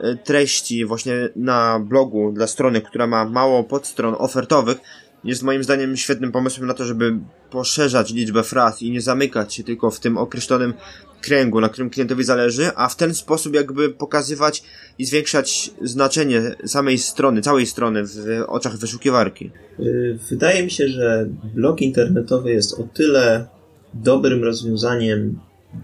e, 0.00 0.16
treści 0.16 0.84
właśnie 0.84 1.28
na 1.36 1.80
blogu 1.80 2.32
dla 2.32 2.46
strony, 2.46 2.80
która 2.80 3.06
ma 3.06 3.24
mało 3.24 3.64
podstron 3.64 4.14
ofertowych, 4.18 4.78
jest 5.24 5.42
moim 5.42 5.64
zdaniem 5.64 5.96
świetnym 5.96 6.32
pomysłem 6.32 6.66
na 6.66 6.74
to, 6.74 6.84
żeby 6.84 7.18
poszerzać 7.50 8.12
liczbę 8.12 8.42
fraz 8.42 8.82
i 8.82 8.90
nie 8.90 9.00
zamykać 9.00 9.54
się 9.54 9.64
tylko 9.64 9.90
w 9.90 10.00
tym 10.00 10.18
określonym 10.18 10.74
kręgu, 11.20 11.60
na 11.60 11.68
którym 11.68 11.90
klientowi 11.90 12.24
zależy, 12.24 12.70
a 12.76 12.88
w 12.88 12.96
ten 12.96 13.14
sposób 13.14 13.54
jakby 13.54 13.90
pokazywać 13.90 14.62
i 14.98 15.04
zwiększać 15.04 15.70
znaczenie 15.82 16.42
samej 16.66 16.98
strony, 16.98 17.42
całej 17.42 17.66
strony 17.66 18.04
w 18.04 18.44
oczach 18.46 18.76
wyszukiwarki. 18.76 19.50
Y, 19.80 20.18
wydaje 20.30 20.62
mi 20.62 20.70
się, 20.70 20.88
że 20.88 21.28
blog 21.54 21.80
internetowy 21.80 22.50
jest 22.50 22.80
o 22.80 22.82
tyle 22.82 23.46
dobrym 23.94 24.44
rozwiązaniem 24.44 25.38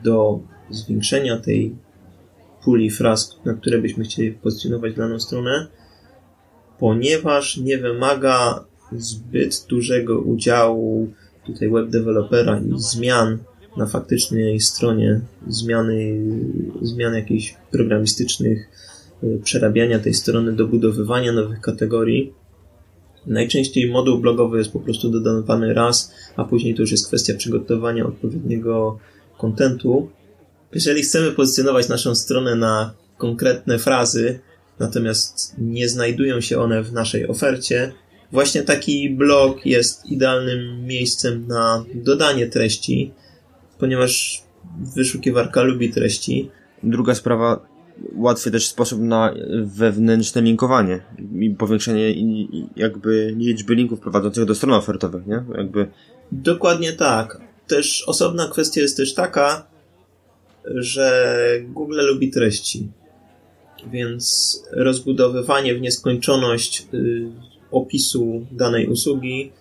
do 0.05 0.41
zwiększenia 0.71 1.37
tej 1.37 1.77
puli 2.65 2.91
fraz, 2.91 3.37
na 3.45 3.55
które 3.55 3.79
byśmy 3.79 4.05
chcieli 4.05 4.33
pozycjonować 4.33 4.95
daną 4.95 5.21
stronę, 5.21 5.67
ponieważ 6.79 7.57
nie 7.57 7.79
wymaga 7.79 8.65
zbyt 8.93 9.67
dużego 9.69 10.19
udziału 10.19 11.13
tutaj 11.47 11.71
web 11.71 11.91
dewelopera 11.91 12.61
i 12.61 12.73
zmian 12.77 13.39
na 13.77 13.87
faktycznej 13.87 14.61
stronie, 14.61 15.21
zmiany, 15.49 16.21
zmian 16.83 17.15
jakichś 17.15 17.55
programistycznych, 17.71 18.69
y, 19.25 19.41
przerabiania 19.45 19.99
tej 19.99 20.15
strony, 20.15 20.53
dobudowywania 20.53 21.33
nowych 21.33 21.61
kategorii. 21.61 22.33
Najczęściej 23.27 23.91
moduł 23.91 24.19
blogowy 24.19 24.59
jest 24.59 24.73
po 24.73 24.81
prostu 24.81 25.11
dodawany 25.11 25.75
raz, 25.75 26.13
a 26.37 26.45
później 26.45 26.75
to 26.75 26.83
już 26.83 26.91
jest 26.91 27.07
kwestia 27.07 27.35
przygotowania 27.35 28.07
odpowiedniego 28.07 28.99
kontentu. 29.39 30.11
Jeżeli 30.75 31.03
chcemy 31.03 31.33
pozycjonować 31.33 31.89
naszą 31.89 32.15
stronę 32.15 32.55
na 32.55 32.95
konkretne 33.19 33.79
frazy, 33.79 34.39
natomiast 34.79 35.55
nie 35.59 35.89
znajdują 35.89 36.41
się 36.41 36.59
one 36.59 36.83
w 36.83 36.93
naszej 36.93 37.29
ofercie, 37.29 37.93
Właśnie 38.33 38.63
taki 38.63 39.11
blog 39.11 39.67
jest 39.67 40.07
idealnym 40.07 40.87
miejscem 40.87 41.47
na 41.47 41.85
dodanie 41.95 42.47
treści, 42.47 43.13
ponieważ 43.79 44.43
wyszukiwarka 44.95 45.63
lubi 45.63 45.91
treści. 45.91 46.51
Druga 46.83 47.15
sprawa, 47.15 47.67
łatwy 48.15 48.51
też 48.51 48.67
sposób 48.67 49.01
na 49.01 49.35
wewnętrzne 49.65 50.43
linkowanie 50.43 51.01
i 51.41 51.51
powiększenie 51.51 52.15
jakby 52.77 53.35
liczby 53.37 53.75
linków 53.75 54.01
prowadzących 54.01 54.45
do 54.45 54.55
stron 54.55 54.75
ofertowych, 54.75 55.27
nie? 55.27 55.45
Jakby... 55.57 55.89
Dokładnie 56.33 56.93
tak. 56.93 57.41
Też 57.67 58.05
osobna 58.07 58.49
kwestia 58.49 58.81
jest 58.81 58.97
też 58.97 59.15
taka, 59.15 59.67
że 60.75 61.37
Google 61.69 62.01
lubi 62.07 62.31
treści. 62.31 62.89
Więc 63.93 64.63
rozbudowywanie 64.73 65.75
w 65.75 65.81
nieskończoność 65.81 66.87
y, 66.95 67.27
opisu 67.71 68.47
danej 68.53 68.87
usługi 68.87 69.53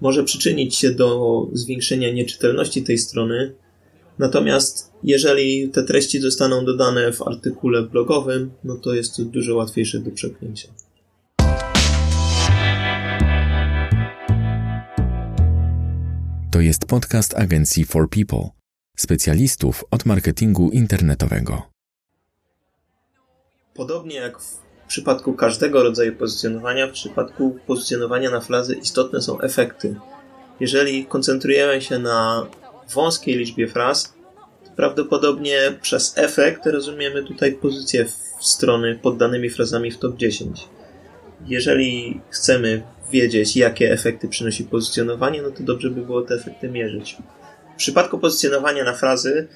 może 0.00 0.24
przyczynić 0.24 0.76
się 0.76 0.90
do 0.90 1.48
zwiększenia 1.52 2.12
nieczytelności 2.12 2.82
tej 2.82 2.98
strony. 2.98 3.54
Natomiast 4.18 4.92
jeżeli 5.02 5.68
te 5.68 5.82
treści 5.82 6.20
zostaną 6.20 6.64
dodane 6.64 7.12
w 7.12 7.22
artykule 7.22 7.82
blogowym, 7.82 8.50
no 8.64 8.76
to 8.76 8.94
jest 8.94 9.16
to 9.16 9.22
dużo 9.22 9.56
łatwiejsze 9.56 9.98
do 9.98 10.10
przepchnięcia. 10.10 10.68
To 16.52 16.60
jest 16.60 16.86
podcast 16.86 17.34
agencji 17.34 17.84
For 17.84 18.08
People, 18.10 18.48
specjalistów 18.96 19.84
od 19.90 20.06
marketingu 20.06 20.70
internetowego. 20.70 21.62
Podobnie 23.74 24.16
jak 24.16 24.40
w 24.40 24.65
w 24.86 24.88
przypadku 24.88 25.34
każdego 25.34 25.82
rodzaju 25.82 26.16
pozycjonowania, 26.16 26.86
w 26.86 26.90
przypadku 26.90 27.58
pozycjonowania 27.66 28.30
na 28.30 28.40
frazy 28.40 28.74
istotne 28.74 29.22
są 29.22 29.40
efekty. 29.40 29.94
Jeżeli 30.60 31.06
koncentrujemy 31.06 31.80
się 31.82 31.98
na 31.98 32.46
wąskiej 32.94 33.36
liczbie 33.36 33.68
fraz, 33.68 34.14
to 34.64 34.70
prawdopodobnie 34.76 35.58
przez 35.82 36.18
efekt 36.18 36.66
rozumiemy 36.66 37.24
tutaj 37.24 37.52
pozycję 37.52 38.06
strony 38.40 38.98
pod 39.02 39.16
danymi 39.16 39.50
frazami 39.50 39.90
w 39.90 39.98
top 39.98 40.16
10. 40.16 40.68
Jeżeli 41.46 42.20
chcemy 42.30 42.82
wiedzieć, 43.12 43.56
jakie 43.56 43.92
efekty 43.92 44.28
przynosi 44.28 44.64
pozycjonowanie, 44.64 45.42
no 45.42 45.50
to 45.50 45.62
dobrze 45.62 45.90
by 45.90 46.00
było 46.00 46.22
te 46.22 46.34
efekty 46.34 46.68
mierzyć. 46.68 47.16
W 47.74 47.76
przypadku 47.76 48.18
pozycjonowania 48.18 48.84
na 48.84 48.92
frazy 48.92 49.48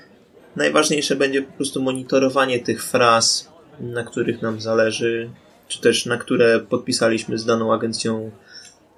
najważniejsze 0.56 1.16
będzie 1.16 1.42
po 1.42 1.52
prostu 1.52 1.82
monitorowanie 1.82 2.58
tych 2.58 2.84
fraz 2.84 3.49
na 3.80 4.04
których 4.04 4.42
nam 4.42 4.60
zależy, 4.60 5.30
czy 5.68 5.80
też 5.80 6.06
na 6.06 6.16
które 6.16 6.60
podpisaliśmy 6.60 7.38
z 7.38 7.44
daną 7.44 7.72
agencją 7.72 8.30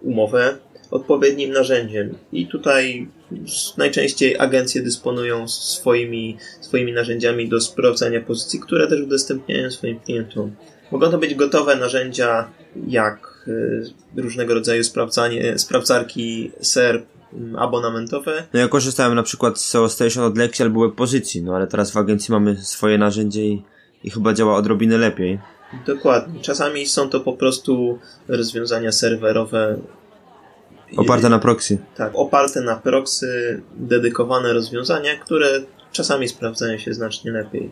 umowę, 0.02 0.56
odpowiednim 0.90 1.52
narzędziem. 1.52 2.14
I 2.32 2.46
tutaj 2.46 3.08
najczęściej 3.76 4.38
agencje 4.38 4.82
dysponują 4.82 5.48
swoimi, 5.48 6.36
swoimi 6.60 6.92
narzędziami 6.92 7.48
do 7.48 7.60
sprawdzania 7.60 8.20
pozycji, 8.20 8.60
które 8.60 8.86
też 8.86 9.00
udostępniają 9.00 9.70
swoim 9.70 10.00
klientom. 10.00 10.54
Mogą 10.90 11.10
to 11.10 11.18
być 11.18 11.34
gotowe 11.34 11.76
narzędzia, 11.76 12.50
jak 12.86 13.44
y, 13.48 13.84
różnego 14.16 14.54
rodzaju 14.54 14.84
sprawdzanie, 14.84 15.58
sprawdzarki 15.58 16.52
SERP, 16.60 17.06
abonamentowe. 17.58 18.46
No 18.52 18.60
ja 18.60 18.68
korzystałem 18.68 19.14
na 19.14 19.22
przykład 19.22 19.58
z 19.58 19.64
SEO 19.68 19.88
Station 19.88 20.24
od 20.24 20.38
Lexi 20.38 20.62
albo 20.62 20.90
pozycji, 20.90 21.42
no 21.42 21.56
ale 21.56 21.66
teraz 21.66 21.90
w 21.90 21.96
agencji 21.96 22.32
mamy 22.32 22.56
swoje 22.56 22.98
narzędzie 22.98 23.44
i 23.44 23.62
i 24.04 24.10
chyba 24.10 24.32
działa 24.32 24.56
odrobinę 24.56 24.98
lepiej. 24.98 25.38
Dokładnie. 25.86 26.40
Czasami 26.40 26.86
są 26.86 27.08
to 27.08 27.20
po 27.20 27.32
prostu 27.32 27.98
rozwiązania 28.28 28.92
serwerowe. 28.92 29.78
Oparte 30.96 31.28
na 31.28 31.38
proxy. 31.38 31.78
Tak, 31.96 32.12
oparte 32.14 32.60
na 32.60 32.76
proxy, 32.76 33.62
dedykowane 33.76 34.52
rozwiązania, 34.52 35.16
które 35.16 35.60
czasami 35.92 36.28
sprawdzają 36.28 36.78
się 36.78 36.94
znacznie 36.94 37.30
lepiej. 37.30 37.70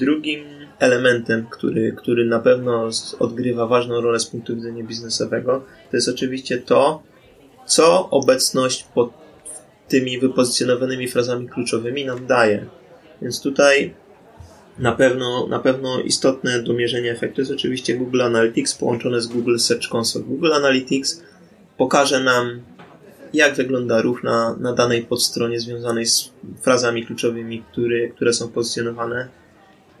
Drugim 0.00 0.44
elementem, 0.78 1.46
który, 1.50 1.92
który 1.92 2.24
na 2.24 2.38
pewno 2.38 2.88
odgrywa 3.18 3.66
ważną 3.66 4.00
rolę 4.00 4.20
z 4.20 4.26
punktu 4.26 4.56
widzenia 4.56 4.84
biznesowego, 4.84 5.64
to 5.90 5.96
jest 5.96 6.08
oczywiście 6.08 6.58
to, 6.58 7.02
co 7.66 8.10
obecność 8.10 8.84
pod 8.94 9.10
tymi 9.88 10.18
wypozycjonowanymi 10.18 11.08
frazami 11.08 11.48
kluczowymi 11.48 12.04
nam 12.04 12.26
daje. 12.26 12.66
Więc 13.22 13.42
tutaj 13.42 13.94
na 14.78 14.92
pewno, 14.92 15.46
na 15.46 15.58
pewno 15.58 16.00
istotne 16.00 16.62
do 16.62 16.72
mierzenia 16.72 17.12
efektu 17.12 17.40
jest 17.40 17.52
oczywiście 17.52 17.96
Google 17.96 18.22
Analytics 18.22 18.74
połączone 18.74 19.20
z 19.20 19.26
Google 19.26 19.58
Search 19.58 19.94
Console. 19.94 20.24
Google 20.24 20.52
Analytics 20.52 21.22
pokaże 21.76 22.20
nam, 22.20 22.62
jak 23.32 23.54
wygląda 23.54 24.02
ruch 24.02 24.22
na, 24.22 24.56
na 24.60 24.72
danej 24.72 25.02
podstronie 25.02 25.60
związanej 25.60 26.06
z 26.06 26.30
frazami 26.62 27.06
kluczowymi, 27.06 27.62
które, 27.72 28.08
które 28.08 28.32
są 28.32 28.48
pozycjonowane, 28.48 29.28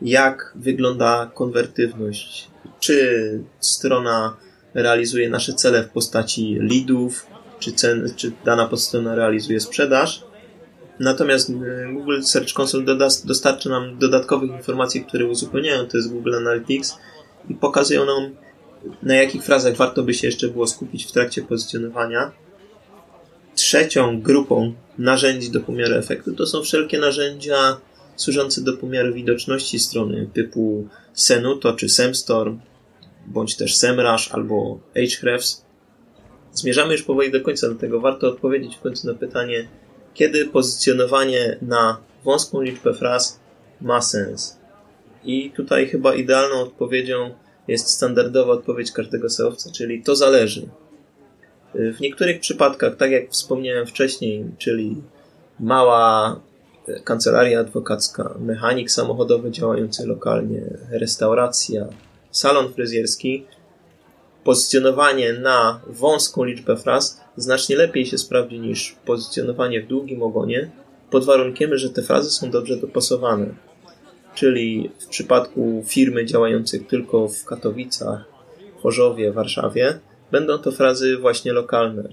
jak 0.02 0.52
wygląda 0.56 1.30
konwertywność, 1.34 2.48
czy 2.80 3.40
strona 3.60 4.36
realizuje 4.74 5.30
nasze 5.30 5.52
cele 5.52 5.82
w 5.82 5.88
postaci 5.88 6.58
leadów, 6.60 7.26
czy, 7.58 7.72
cen, 7.72 8.10
czy 8.16 8.32
dana 8.44 8.68
podstrona 8.68 9.14
realizuje 9.14 9.60
sprzedaż. 9.60 10.24
Natomiast 11.00 11.50
y, 11.50 11.54
Google 11.92 12.22
Search 12.22 12.52
Console 12.60 12.84
dostarcza 13.24 13.70
nam 13.70 13.98
dodatkowych 13.98 14.50
informacji, 14.50 15.04
które 15.04 15.26
uzupełniają 15.26 15.86
to 15.86 15.96
jest 15.96 16.12
Google 16.12 16.34
Analytics 16.34 16.98
i 17.48 17.54
pokazują 17.54 18.04
nam, 18.04 18.36
na 19.02 19.14
jakich 19.14 19.44
frazach 19.44 19.76
warto 19.76 20.02
by 20.02 20.14
się 20.14 20.26
jeszcze 20.26 20.48
było 20.48 20.66
skupić 20.66 21.06
w 21.06 21.12
trakcie 21.12 21.42
pozycjonowania. 21.42 22.32
Trzecią 23.54 24.22
grupą 24.22 24.74
narzędzi 24.98 25.50
do 25.50 25.60
pomiaru 25.60 25.94
efektu 25.94 26.34
to 26.34 26.46
są 26.46 26.62
wszelkie 26.62 26.98
narzędzia 26.98 27.76
służące 28.16 28.60
do 28.60 28.76
pomiaru 28.76 29.14
widoczności 29.14 29.78
strony 29.78 30.28
typu 30.32 30.88
Senuto 31.12 31.72
czy 31.72 31.88
Semstorm, 31.88 32.58
bądź 33.26 33.56
też 33.56 33.76
Semrush 33.76 34.32
albo 34.32 34.80
Ahrefs. 34.90 35.64
Zmierzamy 36.52 36.92
już 36.92 37.02
powoli 37.02 37.32
do 37.32 37.40
końca, 37.40 37.68
dlatego 37.68 38.00
warto 38.00 38.28
odpowiedzieć 38.28 38.76
w 38.76 38.80
końcu 38.80 39.06
na 39.06 39.14
pytanie, 39.14 39.68
kiedy 40.14 40.46
pozycjonowanie 40.46 41.58
na 41.62 41.96
wąską 42.24 42.60
liczbę 42.60 42.94
fraz 42.94 43.40
ma 43.80 44.02
sens. 44.02 44.58
I 45.24 45.50
tutaj 45.50 45.86
chyba 45.86 46.14
idealną 46.14 46.60
odpowiedzią 46.60 47.34
jest 47.68 47.88
standardowa 47.88 48.52
odpowiedź 48.52 48.92
każdego 48.92 49.30
seowca, 49.30 49.70
czyli 49.72 50.02
to 50.02 50.16
zależy. 50.16 50.68
W 51.74 52.00
niektórych 52.00 52.40
przypadkach, 52.40 52.96
tak 52.96 53.10
jak 53.10 53.30
wspomniałem 53.30 53.86
wcześniej, 53.86 54.44
czyli 54.58 55.02
mała 55.60 56.40
kancelaria 57.04 57.60
adwokacka, 57.60 58.34
mechanik 58.40 58.90
samochodowy 58.90 59.50
działający 59.50 60.06
lokalnie, 60.06 60.62
restauracja, 60.90 61.86
salon 62.30 62.72
fryzjerski, 62.72 63.46
pozycjonowanie 64.44 65.32
na 65.32 65.80
wąską 65.86 66.44
liczbę 66.44 66.76
fraz 66.76 67.23
znacznie 67.36 67.76
lepiej 67.76 68.06
się 68.06 68.18
sprawdzi 68.18 68.60
niż 68.60 68.96
pozycjonowanie 69.04 69.82
w 69.82 69.86
długim 69.86 70.22
ogonie, 70.22 70.70
pod 71.10 71.24
warunkiem, 71.24 71.76
że 71.78 71.90
te 71.90 72.02
frazy 72.02 72.30
są 72.30 72.50
dobrze 72.50 72.76
dopasowane. 72.76 73.46
Czyli 74.34 74.90
w 74.98 75.06
przypadku 75.06 75.84
firmy 75.86 76.26
działających 76.26 76.86
tylko 76.86 77.28
w 77.28 77.44
Katowicach, 77.44 78.24
Chorzowie, 78.82 79.32
Warszawie, 79.32 79.98
będą 80.32 80.58
to 80.58 80.72
frazy 80.72 81.18
właśnie 81.18 81.52
lokalne. 81.52 82.08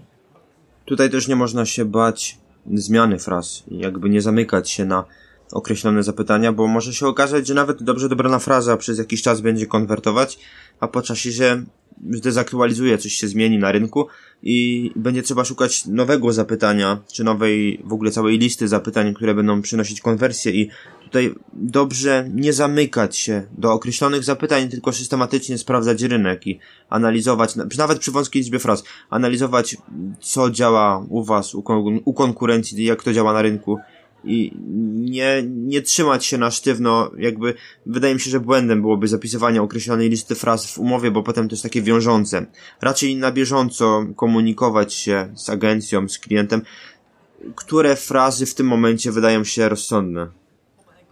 Tutaj 0.85 1.09
też 1.09 1.27
nie 1.27 1.35
można 1.35 1.65
się 1.65 1.85
bać 1.85 2.37
zmiany 2.73 3.19
fraz, 3.19 3.63
jakby 3.71 4.09
nie 4.09 4.21
zamykać 4.21 4.69
się 4.69 4.85
na 4.85 5.05
określone 5.51 6.03
zapytania, 6.03 6.51
bo 6.51 6.67
może 6.67 6.93
się 6.93 7.07
okazać, 7.07 7.47
że 7.47 7.53
nawet 7.53 7.83
dobrze 7.83 8.09
dobrana 8.09 8.39
fraza 8.39 8.77
przez 8.77 8.97
jakiś 8.97 9.21
czas 9.21 9.41
będzie 9.41 9.67
konwertować, 9.67 10.39
a 10.79 10.87
po 10.87 11.01
czasie 11.01 11.31
się 11.31 11.63
zdezaktualizuje, 12.09 12.97
coś 12.97 13.13
się 13.13 13.27
zmieni 13.27 13.57
na 13.57 13.71
rynku 13.71 14.07
i 14.43 14.91
będzie 14.95 15.23
trzeba 15.23 15.45
szukać 15.45 15.85
nowego 15.85 16.33
zapytania, 16.33 16.99
czy 17.13 17.23
nowej 17.23 17.81
w 17.85 17.93
ogóle 17.93 18.11
całej 18.11 18.37
listy 18.37 18.67
zapytań, 18.67 19.13
które 19.13 19.35
będą 19.35 19.61
przynosić 19.61 20.01
konwersję 20.01 20.51
i 20.51 20.69
tutaj 21.03 21.33
dobrze 21.53 22.29
nie 22.33 22.53
zamykać 22.53 23.17
się 23.17 23.43
do 23.57 23.73
określonych 23.73 24.23
zapytań, 24.23 24.69
tylko 24.69 24.93
systematycznie 24.93 25.57
sprawdzać 25.57 26.01
rynek 26.01 26.47
i 26.47 26.59
analizować, 26.89 27.55
nawet 27.77 27.99
przy 27.99 28.11
wąskiej 28.11 28.41
liczbie 28.41 28.59
fraz, 28.59 28.83
analizować 29.09 29.77
co 30.21 30.51
działa 30.51 31.05
u 31.09 31.23
was, 31.23 31.55
u, 31.55 31.63
u 32.05 32.13
konkurencji, 32.13 32.85
jak 32.85 33.03
to 33.03 33.13
działa 33.13 33.33
na 33.33 33.41
rynku 33.41 33.77
i 34.23 34.51
nie, 34.95 35.43
nie 35.47 35.81
trzymać 35.81 36.25
się 36.25 36.37
na 36.37 36.51
sztywno, 36.51 37.11
jakby 37.17 37.53
wydaje 37.85 38.13
mi 38.13 38.19
się, 38.19 38.29
że 38.29 38.39
błędem 38.39 38.81
byłoby 38.81 39.07
zapisywanie 39.07 39.61
określonej 39.61 40.09
listy 40.09 40.35
fraz 40.35 40.71
w 40.71 40.79
umowie, 40.79 41.11
bo 41.11 41.23
potem 41.23 41.49
to 41.49 41.53
jest 41.53 41.63
takie 41.63 41.81
wiążące. 41.81 42.45
Raczej 42.81 43.15
na 43.15 43.31
bieżąco 43.31 44.05
komunikować 44.15 44.93
się 44.93 45.33
z 45.35 45.49
agencją, 45.49 46.09
z 46.09 46.19
klientem, 46.19 46.61
które 47.55 47.95
frazy 47.95 48.45
w 48.45 48.55
tym 48.55 48.67
momencie 48.67 49.11
wydają 49.11 49.43
się 49.43 49.69
rozsądne. 49.69 50.27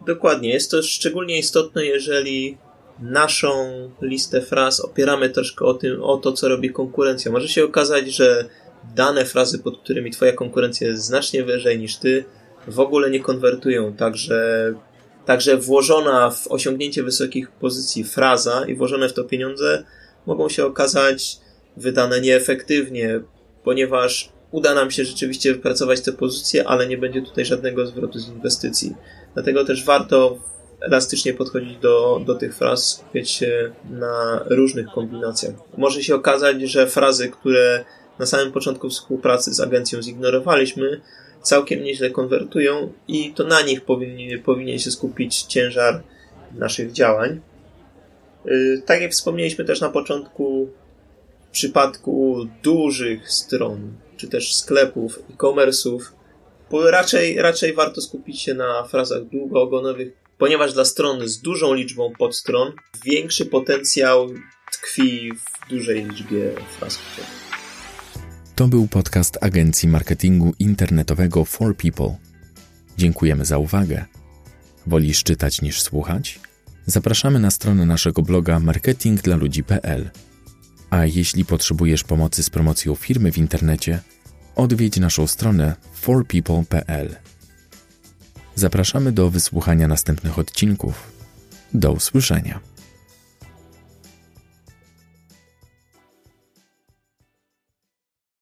Dokładnie, 0.05 0.49
jest 0.49 0.71
to 0.71 0.83
szczególnie 0.83 1.39
istotne, 1.39 1.85
jeżeli 1.85 2.57
naszą 2.99 3.69
listę 4.01 4.41
fraz 4.41 4.79
opieramy 4.79 5.29
troszkę 5.29 5.65
o, 5.65 5.73
tym, 5.73 6.03
o 6.03 6.17
to, 6.17 6.31
co 6.31 6.49
robi 6.49 6.69
konkurencja. 6.69 7.31
Może 7.31 7.47
się 7.47 7.63
okazać, 7.63 8.11
że 8.11 8.45
dane 8.95 9.25
frazy, 9.25 9.59
pod 9.59 9.79
którymi 9.79 10.11
twoja 10.11 10.33
konkurencja 10.33 10.87
jest 10.87 11.03
znacznie 11.03 11.43
wyżej 11.43 11.79
niż 11.79 11.97
ty, 11.97 12.25
w 12.69 12.79
ogóle 12.79 13.09
nie 13.09 13.19
konwertują. 13.19 13.93
Także, 13.93 14.73
także 15.25 15.57
włożona 15.57 16.31
w 16.31 16.47
osiągnięcie 16.47 17.03
wysokich 17.03 17.51
pozycji 17.51 18.03
fraza 18.03 18.65
i 18.67 18.75
włożone 18.75 19.09
w 19.09 19.13
to 19.13 19.23
pieniądze 19.23 19.83
mogą 20.25 20.49
się 20.49 20.65
okazać 20.65 21.37
wydane 21.77 22.21
nieefektywnie, 22.21 23.19
ponieważ 23.63 24.29
uda 24.51 24.73
nam 24.73 24.91
się 24.91 25.05
rzeczywiście 25.05 25.53
wypracować 25.53 26.01
te 26.01 26.13
pozycje, 26.13 26.67
ale 26.67 26.87
nie 26.87 26.97
będzie 26.97 27.21
tutaj 27.21 27.45
żadnego 27.45 27.87
zwrotu 27.87 28.19
z 28.19 28.29
inwestycji. 28.29 28.95
Dlatego 29.33 29.65
też 29.65 29.85
warto 29.85 30.37
elastycznie 30.81 31.33
podchodzić 31.33 31.77
do, 31.77 32.21
do 32.25 32.35
tych 32.35 32.55
fraz, 32.55 32.89
skupiać 32.89 33.29
się 33.29 33.71
na 33.89 34.43
różnych 34.49 34.87
kombinacjach. 34.87 35.53
Może 35.77 36.03
się 36.03 36.15
okazać, 36.15 36.61
że 36.61 36.87
frazy, 36.87 37.29
które 37.29 37.85
na 38.19 38.25
samym 38.25 38.51
początku 38.51 38.89
współpracy 38.89 39.53
z 39.53 39.59
agencją 39.59 40.01
zignorowaliśmy, 40.01 41.01
całkiem 41.41 41.83
nieźle 41.83 42.09
konwertują 42.09 42.93
i 43.07 43.33
to 43.33 43.43
na 43.43 43.61
nich 43.61 43.81
powinien, 43.81 44.41
powinien 44.41 44.79
się 44.79 44.91
skupić 44.91 45.41
ciężar 45.41 46.03
naszych 46.55 46.91
działań. 46.91 47.41
Y, 48.45 48.81
tak 48.85 49.01
jak 49.01 49.11
wspomnieliśmy 49.11 49.65
też 49.65 49.81
na 49.81 49.89
początku, 49.89 50.69
w 51.47 51.51
przypadku 51.51 52.47
dużych 52.63 53.31
stron, 53.31 53.93
czy 54.17 54.27
też 54.27 54.55
sklepów, 54.55 55.19
e-commerce'ów, 55.33 55.99
raczej, 56.71 57.41
raczej 57.41 57.73
warto 57.73 58.01
skupić 58.01 58.41
się 58.41 58.53
na 58.53 58.83
frazach 58.83 59.25
długoogonowych, 59.25 60.13
ponieważ 60.37 60.73
dla 60.73 60.85
stron 60.85 61.27
z 61.27 61.41
dużą 61.41 61.73
liczbą 61.73 62.13
podstron 62.19 62.73
większy 63.05 63.45
potencjał 63.45 64.29
tkwi 64.71 65.31
w 65.31 65.69
dużej 65.69 66.05
liczbie 66.05 66.51
fraz. 66.79 66.99
To 68.59 68.67
był 68.67 68.87
podcast 68.87 69.37
agencji 69.41 69.89
marketingu 69.89 70.53
internetowego 70.59 71.45
For 71.45 71.77
People. 71.77 72.15
Dziękujemy 72.97 73.45
za 73.45 73.57
uwagę. 73.57 74.05
Wolisz 74.87 75.23
czytać 75.23 75.61
niż 75.61 75.81
słuchać? 75.81 76.39
Zapraszamy 76.85 77.39
na 77.39 77.51
stronę 77.51 77.85
naszego 77.85 78.21
bloga 78.21 78.59
marketingdlaludzi.pl. 78.59 80.09
A 80.89 81.05
jeśli 81.05 81.45
potrzebujesz 81.45 82.03
pomocy 82.03 82.43
z 82.43 82.49
promocją 82.49 82.95
firmy 82.95 83.31
w 83.31 83.37
internecie, 83.37 83.99
odwiedź 84.55 84.97
naszą 84.97 85.27
stronę 85.27 85.75
forpeople.pl. 85.93 87.15
Zapraszamy 88.55 89.11
do 89.11 89.29
wysłuchania 89.29 89.87
następnych 89.87 90.39
odcinków. 90.39 91.11
Do 91.73 91.91
usłyszenia. 91.91 92.59